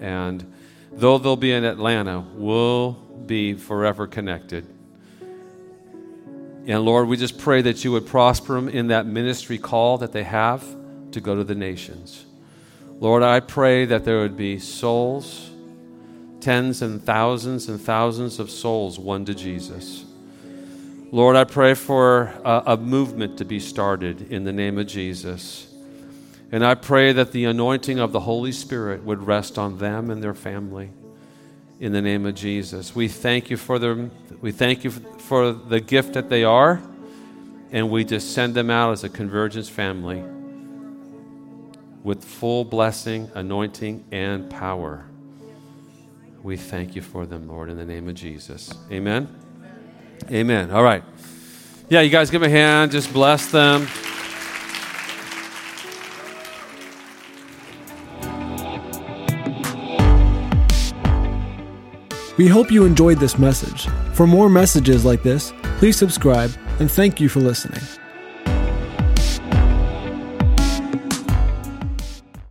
And 0.00 0.50
though 0.92 1.18
they'll 1.18 1.36
be 1.36 1.52
in 1.52 1.64
Atlanta, 1.64 2.24
we'll 2.36 2.92
be 2.92 3.52
forever 3.52 4.06
connected. 4.06 4.66
And 6.66 6.82
Lord, 6.84 7.08
we 7.08 7.16
just 7.16 7.38
pray 7.38 7.60
that 7.62 7.84
you 7.84 7.92
would 7.92 8.06
prosper 8.06 8.54
them 8.54 8.68
in 8.68 8.88
that 8.88 9.06
ministry 9.06 9.58
call 9.58 9.98
that 9.98 10.12
they 10.12 10.22
have 10.22 10.64
to 11.12 11.20
go 11.20 11.36
to 11.36 11.44
the 11.44 11.54
nations. 11.54 12.24
Lord, 13.00 13.22
I 13.22 13.40
pray 13.40 13.84
that 13.84 14.04
there 14.04 14.20
would 14.20 14.36
be 14.36 14.58
souls, 14.58 15.50
tens 16.40 16.80
and 16.80 17.02
thousands 17.02 17.68
and 17.68 17.80
thousands 17.80 18.38
of 18.38 18.50
souls 18.50 18.98
won 18.98 19.24
to 19.26 19.34
Jesus. 19.34 20.04
Lord, 21.10 21.36
I 21.36 21.44
pray 21.44 21.74
for 21.74 22.32
a, 22.44 22.62
a, 22.66 22.76
movement 22.76 23.38
to 23.38 23.44
be 23.44 23.60
started 23.60 24.32
in 24.32 24.44
the 24.44 24.52
name 24.52 24.78
of 24.78 24.86
Jesus. 24.86 25.72
And 26.50 26.64
I 26.64 26.74
pray 26.74 27.12
that 27.12 27.30
the 27.30 27.44
anointing 27.44 28.00
of 28.00 28.12
the 28.12 28.20
Holy 28.20 28.52
Spirit 28.52 29.04
would 29.04 29.24
rest 29.24 29.58
on 29.58 29.78
them 29.78 30.10
and 30.10 30.22
their 30.22 30.34
family 30.34 30.90
in 31.78 31.92
the 31.92 32.02
name 32.02 32.26
of 32.26 32.34
Jesus. 32.34 32.96
We 32.96 33.08
thank 33.08 33.50
you 33.50 33.56
for 33.56 33.78
them. 33.78 34.10
We 34.40 34.50
thank 34.50 34.82
you 34.82 34.92
for 35.24 35.52
the 35.52 35.80
gift 35.80 36.14
that 36.14 36.28
they 36.28 36.44
are. 36.44 36.80
And 37.72 37.90
we 37.90 38.04
just 38.04 38.34
send 38.34 38.54
them 38.54 38.70
out 38.70 38.92
as 38.92 39.02
a 39.02 39.08
convergence 39.08 39.68
family 39.68 40.22
with 42.04 42.22
full 42.22 42.64
blessing, 42.64 43.30
anointing, 43.34 44.04
and 44.12 44.48
power. 44.48 45.06
We 46.42 46.56
thank 46.56 46.94
you 46.94 47.02
for 47.02 47.26
them, 47.26 47.48
Lord, 47.48 47.70
in 47.70 47.78
the 47.78 47.84
name 47.84 48.08
of 48.08 48.14
Jesus. 48.14 48.70
Amen. 48.92 49.34
Amen. 50.30 50.70
All 50.70 50.82
right. 50.82 51.02
Yeah, 51.88 52.02
you 52.02 52.10
guys 52.10 52.30
give 52.30 52.42
them 52.42 52.50
a 52.50 52.54
hand. 52.54 52.92
Just 52.92 53.12
bless 53.12 53.50
them. 53.50 53.88
We 62.36 62.48
hope 62.48 62.70
you 62.70 62.84
enjoyed 62.84 63.18
this 63.18 63.38
message. 63.38 63.86
For 64.12 64.26
more 64.26 64.48
messages 64.48 65.04
like 65.04 65.22
this, 65.22 65.52
please 65.78 65.96
subscribe 65.96 66.50
and 66.80 66.90
thank 66.90 67.20
you 67.20 67.28
for 67.28 67.40
listening. 67.40 67.82